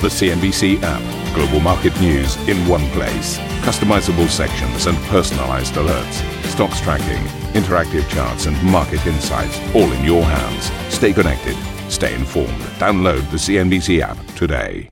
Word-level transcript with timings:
The 0.00 0.06
CNBC 0.06 0.78
app. 0.84 1.34
Global 1.34 1.58
market 1.58 2.00
news 2.00 2.36
in 2.48 2.56
one 2.68 2.88
place. 2.90 3.36
Customizable 3.62 4.28
sections 4.28 4.86
and 4.86 4.96
personalized 5.08 5.74
alerts. 5.74 6.22
Stocks 6.44 6.80
tracking, 6.80 7.20
interactive 7.60 8.08
charts, 8.08 8.46
and 8.46 8.56
market 8.62 9.04
insights 9.08 9.58
all 9.74 9.90
in 9.90 10.04
your 10.04 10.22
hands. 10.22 10.70
Stay 10.94 11.12
connected. 11.12 11.56
Stay 11.90 12.14
informed. 12.14 12.60
Download 12.78 13.28
the 13.32 13.38
CNBC 13.38 14.00
app 14.00 14.16
today. 14.36 14.88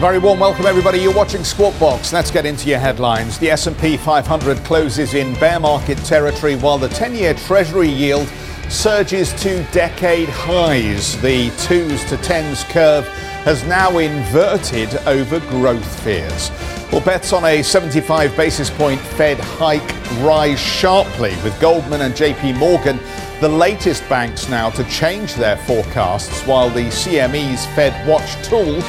Very 0.00 0.18
warm 0.18 0.40
welcome 0.40 0.66
everybody. 0.66 0.98
You're 0.98 1.14
watching 1.14 1.42
Squawk 1.42 1.80
Box. 1.80 2.12
Let's 2.12 2.30
get 2.30 2.44
into 2.44 2.68
your 2.68 2.78
headlines. 2.78 3.38
The 3.38 3.52
S&P 3.52 3.96
500 3.96 4.58
closes 4.58 5.14
in 5.14 5.32
bear 5.40 5.58
market 5.58 5.96
territory 6.04 6.56
while 6.56 6.76
the 6.76 6.88
10-year 6.88 7.32
treasury 7.32 7.88
yield 7.88 8.28
surges 8.68 9.32
to 9.42 9.64
decade 9.72 10.28
highs. 10.28 11.18
The 11.22 11.48
2s 11.50 12.06
to 12.10 12.16
10s 12.18 12.68
curve 12.68 13.08
has 13.44 13.64
now 13.64 13.98
inverted 13.98 14.94
over 15.06 15.40
growth 15.50 16.02
fears. 16.02 16.50
Well, 16.92 17.00
bets 17.00 17.32
on 17.32 17.44
a 17.44 17.62
75 17.62 18.36
basis 18.36 18.70
point 18.70 19.00
Fed 19.00 19.40
hike 19.40 19.82
rise 20.22 20.60
sharply, 20.60 21.30
with 21.42 21.58
Goldman 21.60 22.02
and 22.02 22.14
JP 22.14 22.58
Morgan 22.58 23.00
the 23.42 23.48
latest 23.48 24.08
banks 24.08 24.48
now 24.48 24.70
to 24.70 24.84
change 24.84 25.34
their 25.34 25.56
forecasts, 25.56 26.46
while 26.46 26.70
the 26.70 26.84
CME's 26.84 27.66
Fed 27.74 28.06
Watch 28.06 28.36
tool 28.46 28.80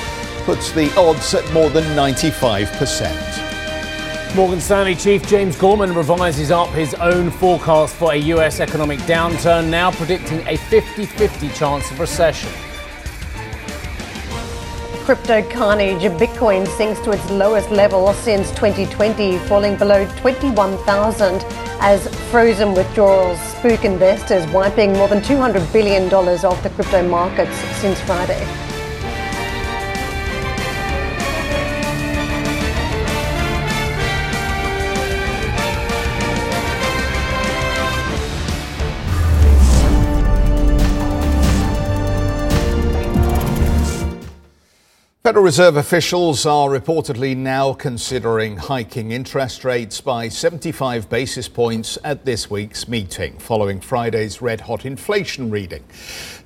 puts 0.46 0.72
the 0.74 0.96
odds 0.96 1.34
at 1.34 1.52
more 1.54 1.72
than 1.72 1.84
95%. 1.96 4.36
Morgan 4.36 4.62
Stanley 4.62 4.94
chief 4.94 5.26
James 5.26 5.58
Gorman 5.58 5.96
revises 5.96 6.52
up 6.52 6.70
his 6.70 6.94
own 6.96 7.32
forecast 7.32 7.96
for 7.96 8.14
a 8.14 8.16
US 8.16 8.60
economic 8.60 9.00
downturn, 9.02 9.72
now 9.72 9.90
predicting 9.90 10.48
a 10.48 10.56
50 10.56 11.08
50 11.08 11.50
chance 11.50 11.90
of 11.90 12.00
recession. 12.00 12.52
Crypto 15.04 15.44
carnage, 15.50 16.04
Bitcoin 16.18 16.66
sinks 16.66 16.98
to 17.02 17.12
its 17.12 17.30
lowest 17.30 17.70
level 17.70 18.14
since 18.14 18.50
2020, 18.52 19.38
falling 19.50 19.76
below 19.76 20.08
21,000 20.20 21.44
as 21.82 22.08
frozen 22.32 22.74
withdrawals 22.74 23.38
spook 23.42 23.84
investors, 23.84 24.48
wiping 24.54 24.94
more 24.94 25.10
than 25.10 25.20
$200 25.20 25.74
billion 25.74 26.12
off 26.14 26.64
the 26.64 26.70
crypto 26.70 27.06
markets 27.06 27.58
since 27.82 28.00
Friday. 28.00 28.63
Federal 45.34 45.46
Reserve 45.46 45.78
officials 45.78 46.46
are 46.46 46.70
reportedly 46.70 47.36
now 47.36 47.74
considering 47.74 48.56
hiking 48.56 49.10
interest 49.10 49.66
rates 49.66 50.00
by 50.00 50.28
75 50.28 51.10
basis 51.10 51.50
points 51.50 51.98
at 52.04 52.24
this 52.24 52.52
week's 52.52 52.88
meeting, 52.88 53.40
following 53.40 53.80
Friday's 53.80 54.44
red 54.44 54.62
hot 54.62 54.86
inflation 54.86 55.50
reading. 55.50 55.84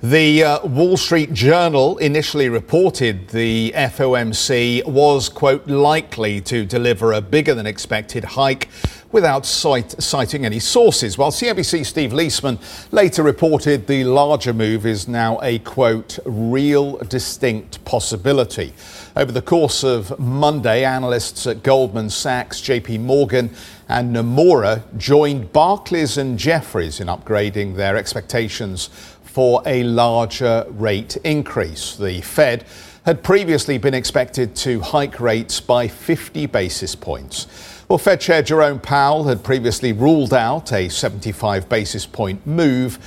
The 0.02 0.42
uh, 0.42 0.66
Wall 0.66 0.96
Street 0.96 1.34
Journal 1.34 1.98
initially 1.98 2.48
reported 2.48 3.28
the 3.28 3.74
FOMC 3.76 4.86
was, 4.86 5.28
quote, 5.28 5.66
likely 5.66 6.40
to 6.40 6.64
deliver 6.64 7.12
a 7.12 7.20
bigger 7.20 7.52
than 7.52 7.66
expected 7.66 8.24
hike 8.24 8.70
without 9.10 9.46
cite, 9.46 10.00
citing 10.02 10.44
any 10.44 10.58
sources, 10.58 11.16
while 11.16 11.30
CNBC 11.30 11.84
Steve 11.86 12.12
Liesman 12.12 12.58
later 12.92 13.22
reported 13.22 13.86
the 13.86 14.04
larger 14.04 14.52
move 14.52 14.84
is 14.84 15.08
now 15.08 15.40
a 15.42 15.58
quote, 15.60 16.18
real 16.24 16.98
distinct 16.98 17.82
possibility. 17.84 18.72
Over 19.16 19.32
the 19.32 19.42
course 19.42 19.82
of 19.82 20.18
Monday, 20.18 20.84
analysts 20.84 21.46
at 21.46 21.62
Goldman 21.62 22.10
Sachs, 22.10 22.60
JP 22.60 23.00
Morgan, 23.00 23.50
and 23.88 24.14
Nomura 24.14 24.82
joined 24.98 25.52
Barclays 25.52 26.18
and 26.18 26.38
Jefferies 26.38 27.00
in 27.00 27.08
upgrading 27.08 27.76
their 27.76 27.96
expectations 27.96 28.90
for 29.22 29.62
a 29.64 29.82
larger 29.84 30.66
rate 30.70 31.16
increase. 31.24 31.96
The 31.96 32.20
Fed 32.20 32.64
had 33.06 33.22
previously 33.22 33.78
been 33.78 33.94
expected 33.94 34.54
to 34.54 34.80
hike 34.80 35.18
rates 35.18 35.60
by 35.60 35.88
50 35.88 36.44
basis 36.46 36.94
points. 36.94 37.46
Well, 37.88 37.96
Fed 37.96 38.20
Chair 38.20 38.42
Jerome 38.42 38.80
Powell 38.80 39.24
had 39.24 39.42
previously 39.42 39.94
ruled 39.94 40.34
out 40.34 40.74
a 40.74 40.90
75 40.90 41.70
basis 41.70 42.04
point 42.04 42.46
move, 42.46 42.98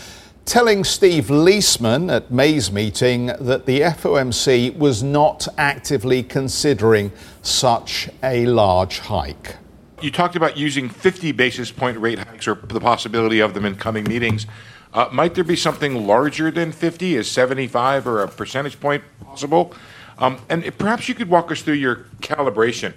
telling 0.46 0.84
Steve 0.84 1.26
Liesman 1.26 2.12
at 2.12 2.32
May's 2.32 2.72
meeting 2.72 3.28
that 3.28 3.68
the 3.68 3.82
FOMC 3.82 4.76
was 4.76 5.04
not 5.04 5.48
actively 5.56 6.24
considering 6.24 7.12
such 7.44 8.10
a 8.24 8.48
large 8.48 8.98
hike. 9.02 9.58
You 10.02 10.10
talked 10.10 10.36
about 10.36 10.58
using 10.58 10.90
50 10.90 11.32
basis 11.34 11.70
point 11.70 12.00
rate 12.00 12.18
hikes 12.18 12.48
or 12.48 12.56
the 12.56 12.80
possibility 12.80 13.40
of 13.40 13.54
them 13.54 13.66
in 13.66 13.76
coming 13.76 14.06
meetings. 14.06 14.48
Uh, 14.96 15.08
might 15.12 15.36
there 15.36 15.44
be 15.44 15.56
something 15.56 16.08
larger 16.08 16.50
than 16.50 16.72
50? 16.72 17.18
Is 17.18 17.30
75 17.30 18.08
or 18.08 18.24
a 18.24 18.28
percentage 18.28 18.80
point 18.80 19.04
possible? 19.24 19.76
Um, 20.18 20.42
and 20.50 20.76
perhaps 20.80 21.08
you 21.08 21.14
could 21.14 21.30
walk 21.30 21.52
us 21.52 21.62
through 21.62 21.76
your 21.76 22.08
calibration 22.22 22.94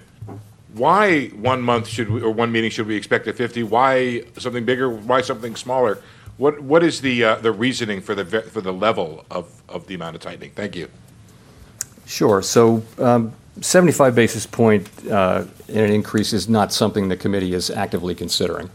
why 0.75 1.27
one 1.27 1.61
month 1.61 1.87
should 1.87 2.09
we, 2.09 2.21
or 2.21 2.31
one 2.31 2.51
meeting 2.51 2.69
should 2.69 2.87
we 2.87 2.95
expect 2.95 3.27
a 3.27 3.33
50? 3.33 3.63
Why 3.63 4.23
something 4.37 4.65
bigger? 4.65 4.89
Why 4.89 5.21
something 5.21 5.55
smaller? 5.55 6.01
What 6.37 6.61
what 6.61 6.83
is 6.83 7.01
the 7.01 7.23
uh, 7.23 7.35
the 7.35 7.51
reasoning 7.51 8.01
for 8.01 8.13
the 8.13 8.41
for 8.41 8.61
the 8.61 8.73
level 8.73 9.25
of, 9.31 9.61
of 9.69 9.87
the 9.87 9.95
amount 9.95 10.15
of 10.15 10.21
tightening? 10.21 10.51
Thank 10.51 10.75
you. 10.75 10.89
Sure. 12.05 12.41
So. 12.41 12.83
Um, 12.97 13.33
75 13.61 14.15
basis 14.15 14.45
point 14.45 14.89
uh, 15.07 15.45
in 15.69 15.79
an 15.79 15.91
increase 15.91 16.33
is 16.33 16.49
not 16.49 16.73
something 16.73 17.07
the 17.07 17.15
committee 17.15 17.53
is 17.53 17.69
actively 17.69 18.13
considering. 18.13 18.69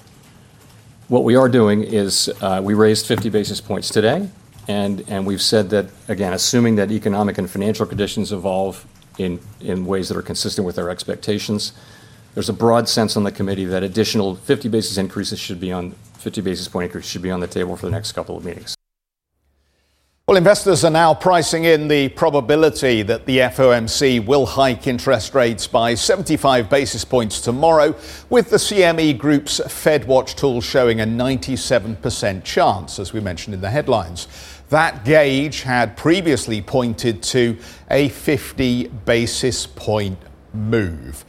What 1.09 1.25
we 1.25 1.37
are 1.37 1.49
doing 1.49 1.83
is 1.83 2.31
uh, 2.41 2.60
we 2.65 2.75
raised 2.75 3.06
50 3.06 3.28
basis 3.28 3.60
points 3.60 3.91
today, 3.91 4.28
and, 4.69 5.05
and 5.09 5.27
we've 5.27 5.43
said 5.43 5.69
that, 5.71 5.87
again, 6.09 6.33
assuming 6.33 6.77
that 6.77 6.91
economic 6.91 7.37
and 7.37 7.50
financial 7.50 7.84
conditions 7.84 8.33
evolve 8.33 8.87
in, 9.20 9.86
ways 9.86 10.08
that 10.08 10.16
are 10.16 10.22
consistent 10.22 10.66
with 10.66 10.78
our 10.78 10.91
expectations. 10.91 11.72
There's 12.34 12.48
a 12.48 12.54
broad 12.54 12.88
sense 12.88 13.16
on 13.16 13.25
the 13.25 13.32
committee 13.32 13.64
that 13.66 13.82
additional 13.82 14.36
50 14.36 14.69
basis 14.69 14.97
increases 14.97 15.38
should 15.38 15.60
be 15.60 15.72
on 15.72 15.92
50 16.19 16.41
basis 16.42 16.69
point 16.69 16.84
increase 16.84 17.06
should 17.06 17.22
be 17.22 17.30
on 17.30 17.41
the 17.41 17.47
table 17.47 17.76
for 17.76 17.86
the 17.86 17.92
next 17.92 18.12
couple 18.12 18.36
of 18.36 18.44
meetings. 18.44 18.76
Well, 20.30 20.36
investors 20.36 20.84
are 20.84 20.92
now 20.92 21.12
pricing 21.12 21.64
in 21.64 21.88
the 21.88 22.09
probability 22.10 23.03
that 23.03 23.26
the 23.26 23.38
FOMC 23.38 24.25
will 24.25 24.47
hike 24.47 24.86
interest 24.86 25.34
rates 25.34 25.66
by 25.66 25.94
75 25.94 26.70
basis 26.70 27.04
points 27.04 27.41
tomorrow, 27.41 27.97
with 28.28 28.50
the 28.50 28.59
CME 28.59 29.19
Group's 29.19 29.59
FedWatch 29.59 30.36
tool 30.36 30.60
showing 30.60 31.00
a 31.00 31.04
97% 31.04 32.44
chance, 32.44 33.00
as 33.00 33.12
we 33.12 33.19
mentioned 33.19 33.54
in 33.54 33.60
the 33.60 33.70
headlines. 33.70 34.28
That 34.70 35.04
gauge 35.04 35.62
had 35.62 35.97
previously 35.97 36.62
pointed 36.62 37.25
to 37.25 37.58
a 37.91 38.08
50 38.08 38.86
basis 39.04 39.66
point 39.66 40.19
move. 40.54 41.25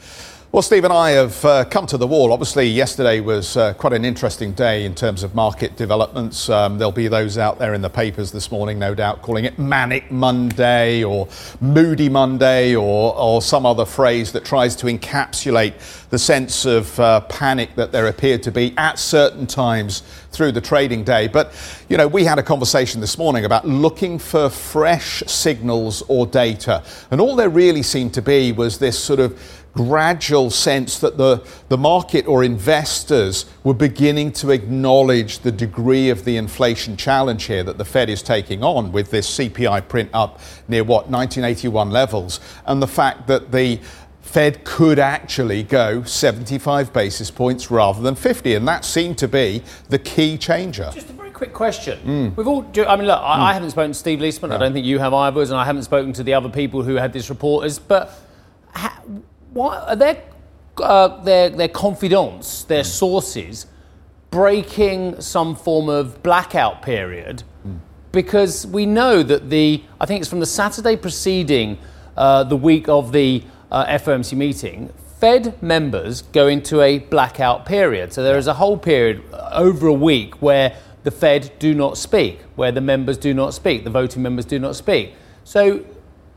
Well, 0.54 0.62
Steve 0.62 0.84
and 0.84 0.92
I 0.92 1.12
have 1.12 1.46
uh, 1.46 1.64
come 1.64 1.88
to 1.88 1.98
the 1.98 2.06
wall. 2.06 2.34
Obviously, 2.34 2.68
yesterday 2.68 3.22
was 3.22 3.56
uh, 3.56 3.74
quite 3.76 3.94
an 3.94 4.04
interesting 4.04 4.52
day 4.52 4.84
in 4.84 4.94
terms 4.94 5.24
of 5.24 5.34
market 5.34 5.78
developments. 5.78 6.50
Um, 6.50 6.78
there'll 6.78 6.92
be 6.92 7.08
those 7.08 7.38
out 7.38 7.58
there 7.58 7.74
in 7.74 7.82
the 7.82 7.90
papers 7.90 8.34
this 8.34 8.52
morning, 8.52 8.78
no 8.78 8.94
doubt, 8.94 9.22
calling 9.22 9.46
it 9.46 9.58
Manic 9.58 10.12
Monday 10.12 11.06
or 11.06 11.30
Moody 11.62 12.10
Monday 12.10 12.76
or, 12.76 13.16
or 13.18 13.42
some 13.42 13.66
other 13.66 13.86
phrase 13.86 14.34
that 14.34 14.44
tries 14.44 14.76
to 14.76 14.88
encapsulate 14.88 16.10
the 16.10 16.20
sense 16.20 16.66
of 16.66 17.00
uh, 17.00 17.22
panic 17.22 17.74
that 17.76 17.94
there 17.94 18.08
appeared 18.08 18.44
to 18.44 18.52
be 18.52 18.74
at 18.78 19.00
certain 19.00 19.48
times 19.48 20.04
through 20.32 20.52
the 20.52 20.60
trading 20.60 21.06
day. 21.06 21.30
But, 21.30 21.54
you 21.88 21.96
know, 21.96 22.10
we 22.10 22.26
had 22.26 22.40
a 22.40 22.44
conversation 22.44 23.00
this 23.00 23.18
morning 23.18 23.46
about 23.46 23.66
looking 23.66 24.20
for 24.20 24.50
fresh 24.50 25.24
signals 25.28 26.04
or 26.10 26.26
data. 26.26 26.84
And 27.10 27.22
all 27.22 27.38
there 27.38 27.50
really 27.50 27.84
seemed 27.84 28.14
to 28.16 28.22
be 28.22 28.52
was 28.52 28.80
this 28.80 29.02
sort 29.02 29.22
of 29.22 29.40
gradual 29.74 30.50
sense 30.50 31.00
that 31.00 31.18
the, 31.18 31.46
the 31.70 31.78
market 31.78 32.28
or 32.28 32.44
investors 32.44 33.46
were 33.64 33.74
beginning 33.74 34.32
to 34.32 34.52
acknowledge 34.52 35.40
the 35.40 35.52
degree 35.52 36.10
of 36.10 36.26
the 36.26 36.38
inflation 36.38 36.98
challenge 36.98 37.46
here 37.46 37.64
that 37.64 37.78
the 37.78 37.86
Fed 37.86 38.10
is 38.10 38.22
taking 38.22 38.64
on 38.64 38.92
with 38.92 39.12
this 39.12 39.38
CPI 39.38 39.88
print 39.88 40.10
up 40.14 40.40
near 40.68 40.84
what, 40.84 41.10
1981 41.10 41.90
levels, 41.90 42.40
and 42.66 42.82
the 42.82 42.88
fact 42.88 43.28
that 43.28 43.52
the 43.52 43.80
Fed 44.22 44.64
could 44.64 45.00
actually 45.00 45.64
go 45.64 46.04
75 46.04 46.94
basis 46.94 47.32
points 47.32 47.72
rather 47.72 48.02
than 48.02 48.16
50, 48.16 48.56
and 48.56 48.68
that 48.68 48.86
seemed 48.86 49.18
to 49.18 49.28
be 49.28 49.64
the 49.90 50.00
key 50.00 50.38
changer. 50.38 50.90
Just 50.94 51.10
a 51.10 51.14
very 51.14 51.32
quick 51.32 51.54
question. 51.54 52.00
Mm. 52.06 52.38
We've 52.38 52.48
all, 52.48 52.66
I 52.88 52.96
mean, 52.96 53.08
look, 53.08 53.20
mm. 53.20 53.24
I, 53.24 53.54
haven't 53.54 53.72
spoken 53.72 53.92
to 53.92 53.98
Steve 53.98 54.20
Liesman. 54.20 54.50
No. 54.50 54.56
I 54.56 54.58
don't 54.60 54.74
think 54.74 54.86
you 54.86 55.00
have 55.00 55.14
either, 55.14 55.42
and 55.42 55.54
I 55.54 55.66
haven't 55.66 55.84
spoken 55.84 56.14
to 56.14 56.24
the 56.24 56.34
other 56.34 56.50
people 56.50 56.84
who 56.84 56.96
had 56.96 57.12
this 57.14 57.30
report. 57.30 57.80
but 57.88 58.18
what 59.52 59.88
are 59.88 59.96
their 59.96 60.24
uh, 60.78 61.22
their 61.24 61.50
their 61.50 61.68
confidants, 61.68 62.64
their 62.64 62.84
mm. 62.84 62.86
sources, 62.86 63.68
breaking 64.30 65.22
some 65.22 65.56
form 65.56 65.90
of 65.90 66.24
blackout 66.24 66.82
period? 66.82 67.44
Mm. 67.68 67.80
Because 68.12 68.66
we 68.68 68.86
know 68.86 69.24
that 69.24 69.50
the 69.50 69.84
I 70.00 70.06
think 70.06 70.22
it's 70.22 70.30
from 70.30 70.40
the 70.40 70.46
Saturday 70.46 70.96
preceding 70.96 71.78
uh, 72.18 72.44
the 72.44 72.58
week 72.58 72.88
of 72.90 73.12
the 73.12 73.44
uh, 73.72 73.86
FOMC 73.86 74.34
meeting, 74.36 74.92
Fed 75.20 75.62
members 75.62 76.24
go 76.24 76.48
into 76.48 76.82
a 76.82 77.00
blackout 77.00 77.66
period. 77.66 78.12
So 78.12 78.24
there 78.24 78.38
is 78.38 78.48
a 78.48 78.56
whole 78.56 78.78
period 78.78 79.24
uh, 79.32 79.52
over 79.54 79.88
a 79.88 79.94
week 79.94 80.42
where 80.42 80.76
the 81.04 81.12
Fed 81.12 81.52
do 81.60 81.74
not 81.74 81.98
speak, 81.98 82.42
where 82.56 82.72
the 82.72 82.82
members 82.82 83.18
do 83.18 83.34
not 83.34 83.54
speak, 83.54 83.84
the 83.84 83.90
voting 83.90 84.22
members 84.22 84.46
do 84.46 84.60
not 84.60 84.76
speak. 84.76 85.14
So, 85.44 85.86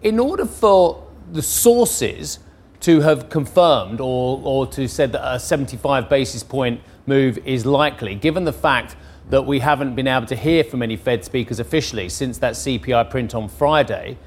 in 0.03 0.19
order 0.19 0.47
for 0.47 1.07
the 1.33 1.43
sources 1.43 2.39
to 2.85 3.01
have 3.01 3.31
confirmed 3.31 3.99
or, 3.99 4.43
or 4.45 4.67
to 4.67 4.87
said 4.87 5.11
that 5.13 5.35
a 5.35 5.41
75 5.41 6.07
basis 6.11 6.43
point 6.43 6.83
move 7.07 7.39
is 7.39 7.65
likely, 7.65 8.15
given 8.15 8.45
the 8.45 8.53
fact 8.53 8.95
that 9.31 9.41
we 9.47 9.59
haven't 9.59 9.95
been 9.95 10.07
able 10.07 10.27
to 10.27 10.37
hear 10.37 10.63
from 10.63 10.83
any 10.83 10.95
Fed 10.95 11.25
speakers 11.25 11.59
officially 11.59 12.11
since 12.11 12.37
that 12.37 12.53
CPI 12.53 13.09
print 13.09 13.35
on 13.35 13.49
Friday, 13.49 14.19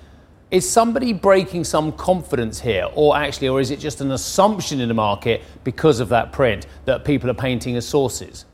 is 0.50 0.68
somebody 0.68 1.14
breaking 1.14 1.66
some 1.66 1.92
confidence 1.92 2.60
here, 2.60 2.90
or 2.96 3.16
actually, 3.16 3.48
or 3.48 3.62
is 3.62 3.70
it 3.70 3.78
just 3.78 4.02
an 4.02 4.10
assumption 4.10 4.82
in 4.82 4.88
the 4.88 4.94
market 4.96 5.44
because 5.64 6.00
of 6.00 6.10
that 6.10 6.32
print 6.32 6.66
that 6.86 7.06
people 7.06 7.30
are 7.30 7.36
painting 7.36 7.76
as 7.76 7.88
sources? 7.88 8.46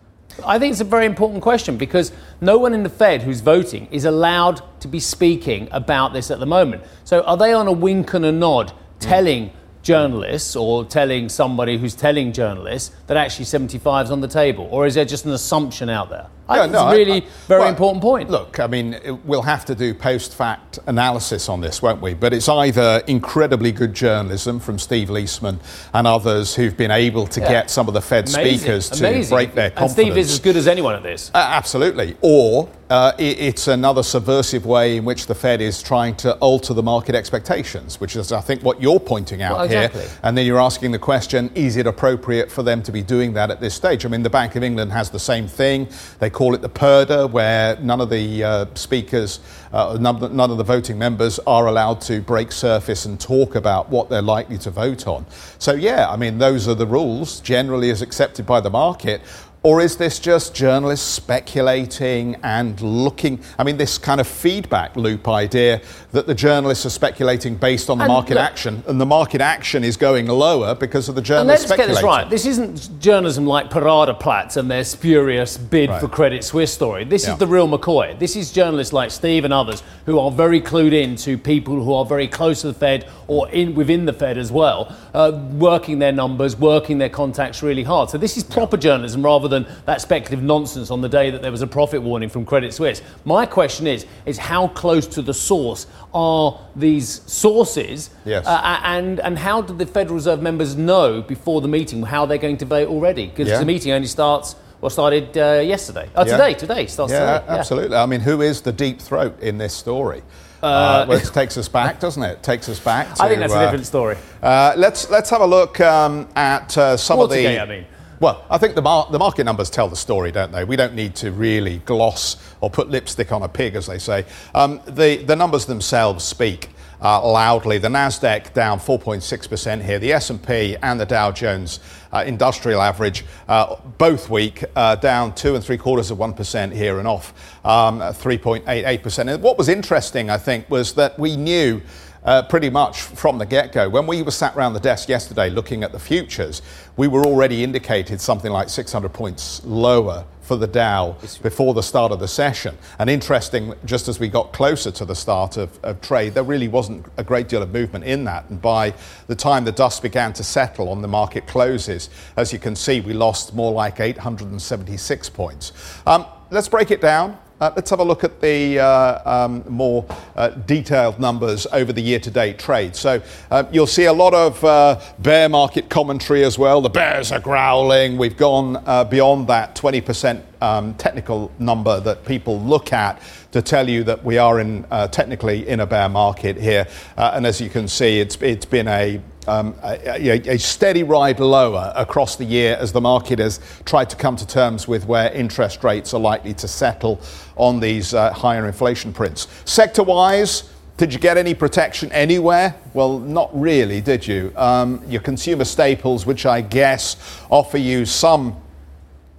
I 0.45 0.59
think 0.59 0.73
it's 0.73 0.81
a 0.81 0.83
very 0.83 1.05
important 1.05 1.41
question 1.41 1.77
because 1.77 2.11
no 2.41 2.57
one 2.57 2.73
in 2.73 2.83
the 2.83 2.89
Fed 2.89 3.21
who's 3.21 3.39
voting 3.39 3.87
is 3.89 4.03
allowed 4.03 4.61
to 4.81 4.89
be 4.89 4.99
speaking 4.99 5.69
about 5.71 6.11
this 6.11 6.29
at 6.29 6.41
the 6.41 6.45
moment. 6.45 6.83
So, 7.05 7.21
are 7.21 7.37
they 7.37 7.53
on 7.53 7.67
a 7.67 7.71
wink 7.71 8.13
and 8.13 8.25
a 8.25 8.33
nod 8.33 8.73
telling 8.99 9.51
journalists 9.83 10.55
or 10.55 10.85
telling 10.85 11.29
somebody 11.29 11.77
who's 11.77 11.93
telling 11.93 12.33
journalists 12.33 12.95
that 13.07 13.17
actually 13.17 13.45
75 13.45 14.05
is 14.05 14.11
on 14.11 14.21
the 14.21 14.27
table? 14.27 14.67
Or 14.71 14.87
is 14.87 14.95
there 14.95 15.05
just 15.05 15.25
an 15.25 15.31
assumption 15.31 15.89
out 15.89 16.09
there? 16.09 16.27
I 16.49 16.59
think 16.59 16.73
no, 16.73 16.89
it's 16.89 16.93
a 16.93 16.97
really 16.97 17.21
I, 17.21 17.25
I, 17.25 17.47
very 17.47 17.59
well, 17.61 17.69
important 17.69 18.01
point. 18.01 18.29
Look, 18.29 18.59
I 18.59 18.67
mean, 18.67 18.99
we'll 19.23 19.41
have 19.43 19.63
to 19.65 19.75
do 19.75 19.93
post 19.93 20.35
fact 20.35 20.79
analysis 20.87 21.47
on 21.47 21.61
this, 21.61 21.81
won't 21.81 22.01
we? 22.01 22.13
But 22.13 22.33
it's 22.33 22.49
either 22.49 23.01
incredibly 23.07 23.71
good 23.71 23.93
journalism 23.93 24.59
from 24.59 24.77
Steve 24.77 25.07
Liesman 25.07 25.59
and 25.93 26.05
others 26.05 26.53
who've 26.55 26.75
been 26.75 26.91
able 26.91 27.27
to 27.27 27.39
yeah. 27.39 27.49
get 27.49 27.69
some 27.69 27.87
of 27.87 27.93
the 27.93 28.01
Fed 28.01 28.27
Amazing. 28.33 28.57
speakers 28.57 28.89
to 28.89 29.07
Amazing. 29.07 29.35
break 29.35 29.55
their 29.55 29.69
confidence. 29.69 29.97
And 29.97 30.07
Steve 30.07 30.17
is 30.17 30.31
as 30.33 30.39
good 30.39 30.57
as 30.57 30.67
anyone 30.67 30.95
at 30.95 31.03
this. 31.03 31.31
Uh, 31.33 31.37
absolutely. 31.37 32.17
Or 32.21 32.69
uh, 32.89 33.13
it, 33.17 33.39
it's 33.39 33.67
another 33.67 34.03
subversive 34.03 34.65
way 34.65 34.97
in 34.97 35.05
which 35.05 35.25
the 35.25 35.33
Fed 35.33 35.61
is 35.61 35.81
trying 35.81 36.15
to 36.17 36.35
alter 36.35 36.73
the 36.75 36.83
market 36.83 37.15
expectations, 37.15 37.99
which 37.99 38.15
is, 38.15 38.31
I 38.31 38.41
think, 38.41 38.61
what 38.61 38.81
you're 38.81 38.99
pointing 38.99 39.41
out 39.41 39.55
well, 39.55 39.65
exactly. 39.65 40.01
here. 40.01 40.11
And 40.21 40.37
then 40.37 40.45
you're 40.45 40.61
asking 40.61 40.91
the 40.91 40.99
question 40.99 41.49
is 41.55 41.77
it 41.77 41.87
appropriate 41.87 42.51
for 42.51 42.61
them 42.61 42.83
to 42.83 42.91
be 42.91 43.01
doing 43.01 43.33
that 43.33 43.49
at 43.49 43.61
this 43.61 43.73
stage? 43.73 44.05
I 44.05 44.09
mean, 44.09 44.21
the 44.21 44.29
Bank 44.29 44.55
of 44.55 44.63
England 44.63 44.91
has 44.91 45.09
the 45.09 45.19
same 45.19 45.47
thing. 45.47 45.87
They 46.19 46.29
call 46.33 46.53
it 46.53 46.61
the 46.61 46.69
purdah, 46.69 47.31
where 47.31 47.77
none 47.77 48.01
of 48.01 48.09
the 48.09 48.43
uh, 48.43 48.65
speakers, 48.73 49.39
uh, 49.71 49.97
none, 49.99 50.35
none 50.35 50.51
of 50.51 50.57
the 50.57 50.63
voting 50.63 50.97
members 50.97 51.39
are 51.47 51.67
allowed 51.67 52.01
to 52.01 52.21
break 52.21 52.51
surface 52.51 53.05
and 53.05 53.19
talk 53.21 53.55
about 53.55 53.89
what 53.89 54.09
they're 54.09 54.21
likely 54.21 54.57
to 54.57 54.69
vote 54.69 55.07
on. 55.07 55.25
So, 55.59 55.73
yeah, 55.73 56.09
I 56.09 56.17
mean, 56.17 56.39
those 56.39 56.67
are 56.67 56.75
the 56.75 56.87
rules, 56.87 57.39
generally 57.39 57.89
as 57.89 58.01
accepted 58.01 58.45
by 58.45 58.59
the 58.59 58.69
market. 58.69 59.21
Or 59.65 59.79
is 59.79 59.95
this 59.95 60.19
just 60.19 60.53
journalists 60.53 61.07
speculating 61.07 62.35
and 62.43 62.79
looking? 62.81 63.39
I 63.57 63.63
mean, 63.63 63.77
this 63.77 63.97
kind 63.97 64.19
of 64.19 64.27
feedback 64.27 64.97
loop 64.97 65.29
idea 65.29 65.81
that 66.11 66.27
the 66.27 66.35
journalists 66.35 66.85
are 66.85 66.89
speculating 66.89 67.55
based 67.55 67.89
on 67.89 67.97
the 67.97 68.03
and 68.03 68.11
market 68.11 68.33
look, 68.33 68.43
action, 68.43 68.83
and 68.87 68.99
the 68.99 69.05
market 69.05 69.39
action 69.39 69.85
is 69.85 69.95
going 69.95 70.27
lower 70.27 70.75
because 70.75 71.07
of 71.07 71.15
the 71.15 71.21
journalists 71.21 71.63
and 71.63 71.79
let's 71.79 71.87
get 71.87 71.93
this 71.93 72.03
right. 72.03 72.29
This 72.29 72.45
isn't 72.45 72.99
journalism 72.99 73.47
like 73.47 73.69
Paradeplatz 73.69 74.57
and 74.57 74.69
their 74.69 74.83
spurious 74.83 75.57
bid 75.57 75.89
right. 75.89 76.01
for 76.01 76.09
Credit 76.09 76.43
Suisse 76.43 76.73
story. 76.73 77.05
This 77.05 77.25
yeah. 77.25 77.31
is 77.31 77.39
the 77.39 77.47
real 77.47 77.69
McCoy. 77.69 78.19
This 78.19 78.35
is 78.35 78.51
journalists 78.51 78.91
like 78.91 79.11
Steve 79.11 79.45
and 79.45 79.53
others 79.53 79.81
who 80.05 80.19
are 80.19 80.29
very 80.29 80.59
clued 80.59 80.91
in 80.91 81.15
to 81.15 81.37
people 81.37 81.81
who 81.81 81.93
are 81.93 82.03
very 82.03 82.27
close 82.27 82.59
to 82.61 82.67
the 82.67 82.73
Fed 82.73 83.09
or 83.27 83.49
in 83.51 83.75
within 83.75 84.03
the 84.03 84.13
Fed 84.13 84.37
as 84.37 84.51
well, 84.51 84.93
uh, 85.13 85.31
working 85.53 85.99
their 85.99 86.11
numbers, 86.11 86.57
working 86.57 86.97
their 86.97 87.07
contacts 87.07 87.63
really 87.63 87.83
hard. 87.83 88.09
So 88.09 88.17
this 88.17 88.35
is 88.35 88.43
proper 88.43 88.75
yeah. 88.75 88.81
journalism 88.81 89.23
rather 89.23 89.47
than 89.47 89.52
that 89.85 90.01
speculative 90.01 90.43
nonsense 90.43 90.91
on 90.91 91.01
the 91.01 91.09
day 91.09 91.29
that 91.29 91.41
there 91.41 91.51
was 91.51 91.61
a 91.61 91.67
profit 91.67 92.01
warning 92.01 92.29
from 92.29 92.45
Credit 92.45 92.73
Suisse. 92.73 93.01
My 93.25 93.45
question 93.45 93.87
is, 93.87 94.05
is 94.25 94.37
how 94.37 94.67
close 94.69 95.07
to 95.07 95.21
the 95.21 95.33
source 95.33 95.87
are 96.13 96.59
these 96.75 97.21
sources? 97.31 98.09
Yes. 98.25 98.45
Uh, 98.45 98.79
and, 98.83 99.19
and 99.19 99.37
how 99.37 99.61
did 99.61 99.77
the 99.77 99.85
Federal 99.85 100.15
Reserve 100.15 100.41
members 100.41 100.75
know 100.75 101.21
before 101.21 101.61
the 101.61 101.67
meeting 101.67 102.03
how 102.03 102.25
they're 102.25 102.37
going 102.37 102.57
to 102.57 102.65
vote 102.65 102.89
already? 102.89 103.27
Because 103.27 103.47
yeah. 103.47 103.59
the 103.59 103.65
meeting 103.65 103.91
only 103.91 104.07
starts 104.07 104.55
well, 104.83 104.89
started 104.89 105.37
uh, 105.37 105.61
yesterday. 105.63 106.09
Oh, 106.13 106.25
yeah. 106.25 106.31
today, 106.33 106.53
today 106.55 106.87
starts 106.87 107.13
yeah, 107.13 107.39
today. 107.39 107.45
Yeah, 107.47 107.57
absolutely. 107.57 107.95
I 107.95 108.05
mean, 108.05 108.19
who 108.19 108.41
is 108.41 108.59
the 108.59 108.73
deep 108.73 108.99
throat 109.01 109.39
in 109.39 109.57
this 109.57 109.73
story? 109.73 110.23
Uh, 110.61 110.65
uh, 110.65 111.05
well, 111.07 111.17
it 111.17 111.23
takes 111.33 111.57
us 111.57 111.69
back, 111.69 112.01
doesn't 112.01 112.21
it? 112.21 112.31
it 112.31 112.43
takes 112.43 112.67
us 112.67 112.81
back. 112.81 113.15
To, 113.15 113.23
I 113.23 113.29
think 113.29 113.39
that's 113.39 113.53
a 113.53 113.57
uh, 113.57 113.61
different 113.63 113.85
story. 113.85 114.17
Uh, 114.41 114.73
let's 114.75 115.09
let's 115.09 115.29
have 115.29 115.39
a 115.39 115.45
look 115.45 115.79
um, 115.79 116.27
at 116.35 116.77
uh, 116.77 116.97
some 116.97 117.17
Watergate, 117.17 117.59
of 117.59 117.67
the. 117.69 117.75
I 117.75 117.77
mean. 117.77 117.85
Well, 118.19 118.45
I 118.49 118.57
think 118.57 118.75
the, 118.75 118.81
mar- 118.81 119.07
the 119.11 119.19
market 119.19 119.43
numbers 119.43 119.69
tell 119.69 119.87
the 119.89 119.95
story, 119.95 120.31
don't 120.31 120.51
they? 120.51 120.63
We 120.63 120.75
don't 120.75 120.93
need 120.93 121.15
to 121.15 121.31
really 121.31 121.79
gloss 121.79 122.37
or 122.61 122.69
put 122.69 122.89
lipstick 122.89 123.31
on 123.31 123.43
a 123.43 123.49
pig, 123.49 123.75
as 123.75 123.87
they 123.87 123.99
say. 123.99 124.25
Um, 124.55 124.81
the, 124.85 125.17
the 125.17 125.35
numbers 125.35 125.65
themselves 125.65 126.23
speak. 126.23 126.69
Uh, 127.01 127.21
loudly. 127.21 127.77
The 127.79 127.89
Nasdaq 127.89 128.53
down 128.53 128.79
4.6% 128.79 129.83
here. 129.83 129.99
The 129.99 130.13
S&P 130.13 130.77
and 130.81 130.97
the 130.97 131.05
Dow 131.05 131.33
Jones 131.33 131.81
uh, 132.13 132.23
Industrial 132.25 132.81
Average 132.81 133.25
uh, 133.49 133.75
both 133.97 134.29
weak, 134.29 134.63
uh, 134.77 134.95
down 134.95 135.35
two 135.35 135.55
and 135.55 135.61
three 135.61 135.77
quarters 135.77 136.11
of 136.11 136.17
one 136.17 136.33
percent 136.33 136.71
here 136.71 136.99
and 136.99 137.07
off 137.07 137.33
um, 137.65 137.99
3.88%. 137.99 139.33
And 139.33 139.43
what 139.43 139.57
was 139.57 139.67
interesting, 139.67 140.29
I 140.29 140.37
think, 140.37 140.69
was 140.69 140.93
that 140.93 141.19
we 141.19 141.35
knew 141.35 141.81
uh, 142.25 142.43
pretty 142.43 142.69
much 142.69 143.01
from 143.01 143.37
the 143.37 143.45
get 143.45 143.71
go. 143.71 143.89
When 143.89 144.07
we 144.07 144.21
were 144.21 144.31
sat 144.31 144.55
around 144.55 144.73
the 144.73 144.79
desk 144.79 145.09
yesterday 145.09 145.49
looking 145.49 145.83
at 145.83 145.91
the 145.91 145.99
futures, 145.99 146.61
we 146.95 147.07
were 147.07 147.25
already 147.25 147.63
indicated 147.63 148.21
something 148.21 148.51
like 148.51 148.69
600 148.69 149.09
points 149.09 149.63
lower 149.65 150.25
for 150.43 150.57
the 150.57 150.67
Dow 150.67 151.15
before 151.41 151.73
the 151.73 151.81
start 151.81 152.11
of 152.11 152.19
the 152.19 152.27
session. 152.27 152.77
And 152.99 153.09
interesting, 153.09 153.73
just 153.85 154.07
as 154.07 154.19
we 154.19 154.27
got 154.27 154.51
closer 154.51 154.91
to 154.91 155.05
the 155.05 155.15
start 155.15 155.57
of, 155.57 155.79
of, 155.83 156.01
trade, 156.01 156.33
there 156.33 156.43
really 156.43 156.67
wasn't 156.67 157.05
a 157.17 157.23
great 157.23 157.47
deal 157.47 157.61
of 157.61 157.71
movement 157.71 158.03
in 158.03 158.25
that. 158.25 158.49
And 158.49 158.61
by 158.61 158.93
the 159.27 159.35
time 159.35 159.63
the 159.63 159.71
dust 159.71 160.01
began 160.01 160.33
to 160.33 160.43
settle 160.43 160.89
on 160.89 161.01
the 161.01 161.07
market 161.07 161.47
closes, 161.47 162.09
as 162.35 162.51
you 162.51 162.59
can 162.59 162.75
see, 162.75 162.99
we 162.99 163.13
lost 163.13 163.55
more 163.55 163.71
like 163.71 163.99
876 164.01 165.29
points. 165.29 165.71
Um, 166.05 166.25
let's 166.51 166.67
break 166.67 166.91
it 166.91 166.99
down. 166.99 167.37
Uh, 167.61 167.71
let's 167.75 167.89
have 167.89 167.99
a 167.99 168.03
look 168.03 168.23
at 168.23 168.41
the 168.41 168.79
uh, 168.79 169.45
um, 169.45 169.63
more 169.69 170.05
uh, 170.35 170.49
detailed 170.49 171.19
numbers 171.19 171.67
over 171.67 171.93
the 171.93 172.01
year 172.01 172.19
to 172.19 172.31
date 172.31 172.57
trade. 172.57 172.95
So 172.95 173.21
uh, 173.51 173.63
you'll 173.71 173.87
see 173.87 174.05
a 174.05 174.13
lot 174.13 174.33
of 174.33 174.63
uh, 174.63 174.99
bear 175.19 175.47
market 175.47 175.87
commentary 175.89 176.43
as 176.43 176.57
well. 176.57 176.81
The 176.81 176.89
bears 176.89 177.31
are 177.31 177.39
growling. 177.39 178.17
We've 178.17 178.35
gone 178.35 178.83
uh, 178.85 179.03
beyond 179.03 179.47
that 179.47 179.75
20% 179.75 180.41
um, 180.61 180.95
technical 180.95 181.51
number 181.59 181.99
that 181.99 182.25
people 182.25 182.59
look 182.59 182.91
at 182.91 183.21
to 183.51 183.61
tell 183.61 183.87
you 183.87 184.03
that 184.05 184.23
we 184.23 184.39
are 184.39 184.59
in 184.59 184.83
technically 185.11 185.67
in 185.67 185.79
a 185.79 185.85
bear 185.85 186.09
market 186.09 186.57
here. 186.57 186.87
and 187.17 187.45
as 187.45 187.61
you 187.61 187.69
can 187.69 187.87
see, 187.87 188.19
it's, 188.19 188.35
it's 188.41 188.65
been 188.65 188.87
a 188.87 189.21
um, 189.47 189.75
a, 189.83 190.53
a, 190.53 190.57
steady 190.57 191.03
ride 191.03 191.39
lower 191.39 191.91
across 191.95 192.35
the 192.35 192.45
year 192.45 192.77
as 192.79 192.91
the 192.91 193.01
market 193.01 193.39
has 193.39 193.59
tried 193.85 194.09
to 194.09 194.15
come 194.15 194.35
to 194.35 194.47
terms 194.47 194.87
with 194.87 195.05
where 195.05 195.31
interest 195.31 195.83
rates 195.83 196.13
are 196.13 196.19
likely 196.19 196.53
to 196.55 196.67
settle 196.67 197.21
on 197.55 197.79
these 197.79 198.13
uh, 198.13 198.31
higher 198.33 198.67
inflation 198.67 199.13
prints. 199.13 199.47
Sector 199.65 200.03
wise, 200.03 200.69
did 200.97 201.13
you 201.13 201.19
get 201.19 201.37
any 201.37 201.53
protection 201.53 202.11
anywhere? 202.11 202.75
Well, 202.93 203.19
not 203.19 203.49
really, 203.59 203.99
did 203.99 204.25
you? 204.25 204.53
Um, 204.55 205.03
your 205.07 205.21
consumer 205.21 205.65
staples, 205.65 206.25
which 206.25 206.45
I 206.45 206.61
guess 206.61 207.41
offer 207.49 207.77
you 207.77 208.05
some 208.05 208.57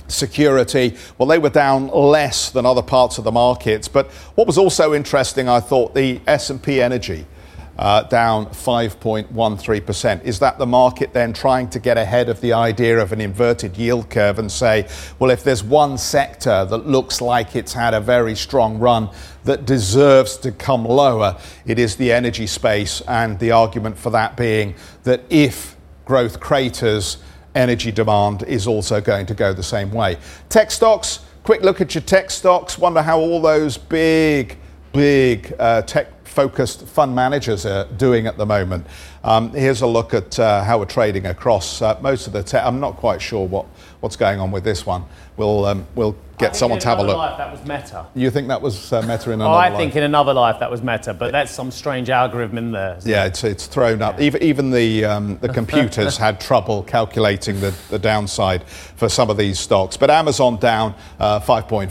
security 0.09 0.95
well 1.17 1.27
they 1.27 1.39
were 1.39 1.49
down 1.49 1.89
less 1.89 2.51
than 2.51 2.67
other 2.67 2.83
parts 2.83 3.17
of 3.17 3.25
the 3.25 3.33
markets 3.33 3.89
but 3.89 4.11
what 4.35 4.47
was 4.47 4.59
also 4.59 4.93
interesting 4.93 5.49
i 5.49 5.59
thought 5.59 5.95
the 5.95 6.21
s&p 6.27 6.83
energy 6.83 7.25
down 7.77 8.47
5.13%. 8.47 10.25
Is 10.25 10.39
that 10.39 10.59
the 10.59 10.67
market 10.67 11.13
then 11.13 11.33
trying 11.33 11.69
to 11.71 11.79
get 11.79 11.99
ahead 11.99 12.29
of 12.29 12.41
the 12.41 12.53
idea 12.53 12.99
of 12.99 13.13
an 13.13 13.21
inverted 13.21 13.77
yield 13.77 14.11
curve 14.11 14.39
and 14.39 14.51
say, 14.51 14.89
well, 15.19 15.31
if 15.31 15.45
there's 15.45 15.63
one 15.63 15.99
sector 15.99 16.65
that 16.65 16.87
looks 16.87 17.21
like 17.21 17.57
it's 17.57 17.73
had 17.73 17.95
a 17.95 18.01
very 18.01 18.35
strong 18.35 18.79
run 18.79 19.11
that 19.45 19.67
deserves 19.67 20.37
to 20.39 20.53
come 20.53 20.85
lower, 20.85 21.37
it 21.67 21.79
is 21.79 21.97
the 21.97 22.13
energy 22.13 22.47
space, 22.47 23.01
and 23.03 23.39
the 23.39 23.51
argument 23.51 23.99
for 23.99 24.11
that 24.11 24.37
being 24.37 24.75
that 25.03 25.23
if 25.31 25.77
growth 26.05 26.41
craters, 26.41 27.19
energy 27.55 27.93
demand 27.93 28.43
is 28.45 28.67
also 28.67 29.01
going 29.01 29.27
to 29.27 29.35
go 29.35 29.53
the 29.53 29.63
same 29.63 29.91
way. 29.91 30.19
Tech 30.49 30.71
stocks, 30.71 31.21
quick 31.45 31.63
look 31.63 31.81
at 31.81 31.95
your 31.95 32.03
tech 32.03 32.31
stocks, 32.31 32.79
wonder 32.79 33.03
how 33.03 33.19
all 33.19 33.41
those 33.41 33.77
big, 33.79 34.59
big 34.93 35.55
uh, 35.59 35.83
tech 35.83 36.14
focused 36.35 36.87
fund 36.87 37.15
managers 37.15 37.65
are 37.65 37.85
doing 37.97 38.27
at 38.27 38.37
the 38.37 38.45
moment. 38.47 38.87
Um, 39.25 39.53
here's 39.53 39.81
a 39.81 39.87
look 39.87 40.13
at 40.13 40.39
uh, 40.39 40.63
how 40.65 40.79
we're 40.79 40.85
trading 40.85 41.25
across 41.25 41.81
uh, 41.81 41.99
most 42.03 42.27
of 42.27 42.35
the 42.35 42.43
tech. 42.43 42.63
I'm 42.63 42.79
not 42.79 42.97
quite 42.97 43.23
sure 43.23 43.49
what, 43.49 43.65
what's 44.01 44.17
going 44.17 44.39
on 44.39 44.51
with 44.51 44.65
this 44.65 44.85
one. 44.85 45.07
We'll, 45.39 45.65
um, 45.65 45.87
we'll 45.95 46.15
get 46.39 46.57
someone 46.57 46.79
to 46.81 46.89
have 46.89 46.99
a 46.99 47.03
look. 47.03 47.17
Life, 47.17 47.39
that 47.39 47.51
was 47.51 47.63
Meta. 47.63 48.07
You 48.15 48.31
think 48.31 48.49
that 48.49 48.61
was 48.61 48.93
uh, 48.93 49.03
Meta 49.03 49.31
in 49.31 49.41
another 49.41 49.51
oh, 49.51 49.55
I 49.55 49.69
life? 49.69 49.79
think 49.79 49.97
in 49.97 50.03
another 50.03 50.35
life 50.35 50.61
that 50.61 50.71
was 50.71 50.83
Meta, 50.83 51.15
but 51.15 51.33
that's 51.33 51.53
some 51.53 51.71
strange 51.71 52.11
algorithm 52.11 52.59
in 52.59 52.73
there. 52.73 52.99
Yeah, 53.05 53.25
it's, 53.25 53.43
it's 53.45 53.67
thrown 53.67 54.03
up. 54.03 54.21
Even, 54.21 54.43
even 54.43 54.71
the, 54.71 55.05
um, 55.05 55.39
the 55.39 55.49
computers 55.49 56.17
had 56.17 56.41
trouble 56.41 56.83
calculating 56.83 57.61
the, 57.61 57.75
the 57.91 57.99
downside 57.99 58.65
for 58.65 59.09
some 59.09 59.31
of 59.31 59.37
these 59.37 59.59
stocks. 59.59 59.97
But 59.97 60.11
Amazon 60.11 60.57
down 60.59 60.95
uh, 61.19 61.41
5.4%. 61.41 61.89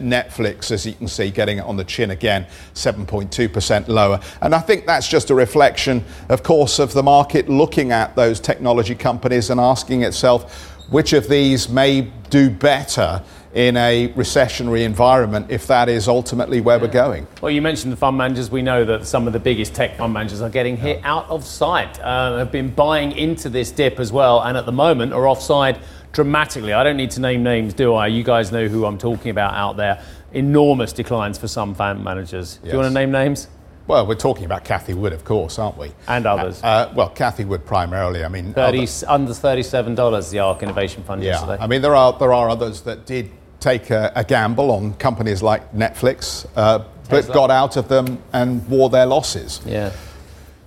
Netflix, 0.00 0.70
as 0.70 0.86
you 0.86 0.94
can 0.94 1.08
see, 1.08 1.30
getting 1.30 1.58
it 1.58 1.64
on 1.64 1.76
the 1.76 1.84
chin 1.84 2.10
again, 2.10 2.46
7.2% 2.74 3.88
lower. 3.88 4.20
And 4.40 4.54
I 4.54 4.60
think 4.60 4.86
that's 4.86 5.08
just 5.08 5.30
a 5.30 5.34
reflection, 5.34 6.04
of 6.28 6.42
course, 6.42 6.61
of 6.78 6.92
the 6.92 7.02
market 7.02 7.48
looking 7.48 7.92
at 7.92 8.14
those 8.16 8.40
technology 8.40 8.94
companies 8.94 9.50
and 9.50 9.60
asking 9.60 10.02
itself 10.02 10.68
which 10.90 11.12
of 11.12 11.28
these 11.28 11.68
may 11.68 12.02
do 12.30 12.50
better 12.50 13.22
in 13.54 13.76
a 13.76 14.08
recessionary 14.14 14.82
environment 14.82 15.46
if 15.50 15.66
that 15.66 15.88
is 15.88 16.08
ultimately 16.08 16.60
where 16.60 16.78
we're 16.78 16.86
going. 16.86 17.26
Well, 17.40 17.50
you 17.50 17.60
mentioned 17.60 17.92
the 17.92 17.96
fund 17.96 18.16
managers. 18.16 18.50
We 18.50 18.62
know 18.62 18.84
that 18.84 19.06
some 19.06 19.26
of 19.26 19.32
the 19.32 19.38
biggest 19.38 19.74
tech 19.74 19.96
fund 19.96 20.12
managers 20.12 20.40
are 20.40 20.48
getting 20.48 20.76
hit 20.76 21.00
out 21.04 21.28
of 21.28 21.44
sight, 21.44 22.00
uh, 22.00 22.38
have 22.38 22.50
been 22.50 22.70
buying 22.70 23.12
into 23.12 23.48
this 23.50 23.70
dip 23.70 24.00
as 24.00 24.10
well, 24.10 24.40
and 24.42 24.56
at 24.56 24.64
the 24.64 24.72
moment 24.72 25.12
are 25.12 25.26
offside 25.26 25.78
dramatically. 26.12 26.72
I 26.72 26.82
don't 26.82 26.96
need 26.96 27.10
to 27.12 27.20
name 27.20 27.42
names, 27.42 27.74
do 27.74 27.94
I? 27.94 28.06
You 28.06 28.22
guys 28.22 28.52
know 28.52 28.68
who 28.68 28.86
I'm 28.86 28.98
talking 28.98 29.30
about 29.30 29.54
out 29.54 29.76
there. 29.76 30.02
Enormous 30.32 30.92
declines 30.92 31.36
for 31.36 31.48
some 31.48 31.74
fund 31.74 32.02
managers. 32.02 32.58
Yes. 32.62 32.64
Do 32.64 32.70
you 32.70 32.76
want 32.78 32.88
to 32.88 32.94
name 32.94 33.10
names? 33.10 33.48
Well, 33.86 34.06
we're 34.06 34.14
talking 34.14 34.44
about 34.44 34.64
Cathie 34.64 34.94
Wood, 34.94 35.12
of 35.12 35.24
course, 35.24 35.58
aren't 35.58 35.76
we? 35.76 35.90
And 36.06 36.24
others. 36.24 36.62
Uh, 36.62 36.66
uh, 36.66 36.92
well, 36.94 37.10
Cathie 37.10 37.44
Wood 37.44 37.66
primarily. 37.66 38.24
I 38.24 38.28
mean, 38.28 38.54
30, 38.54 39.06
under 39.06 39.34
thirty-seven 39.34 39.94
dollars 39.94 40.30
the 40.30 40.38
ARK 40.38 40.62
Innovation 40.62 41.02
Fund 41.02 41.22
yeah, 41.22 41.32
yesterday. 41.32 41.58
I 41.60 41.66
mean, 41.66 41.82
there 41.82 41.96
are 41.96 42.12
there 42.12 42.32
are 42.32 42.48
others 42.48 42.82
that 42.82 43.06
did 43.06 43.30
take 43.58 43.90
a, 43.90 44.12
a 44.14 44.24
gamble 44.24 44.70
on 44.70 44.94
companies 44.94 45.42
like 45.42 45.72
Netflix, 45.72 46.46
uh, 46.56 46.84
but 47.08 47.26
got 47.32 47.50
out 47.50 47.76
of 47.76 47.88
them 47.88 48.22
and 48.32 48.66
wore 48.68 48.88
their 48.88 49.06
losses. 49.06 49.60
Yeah. 49.64 49.92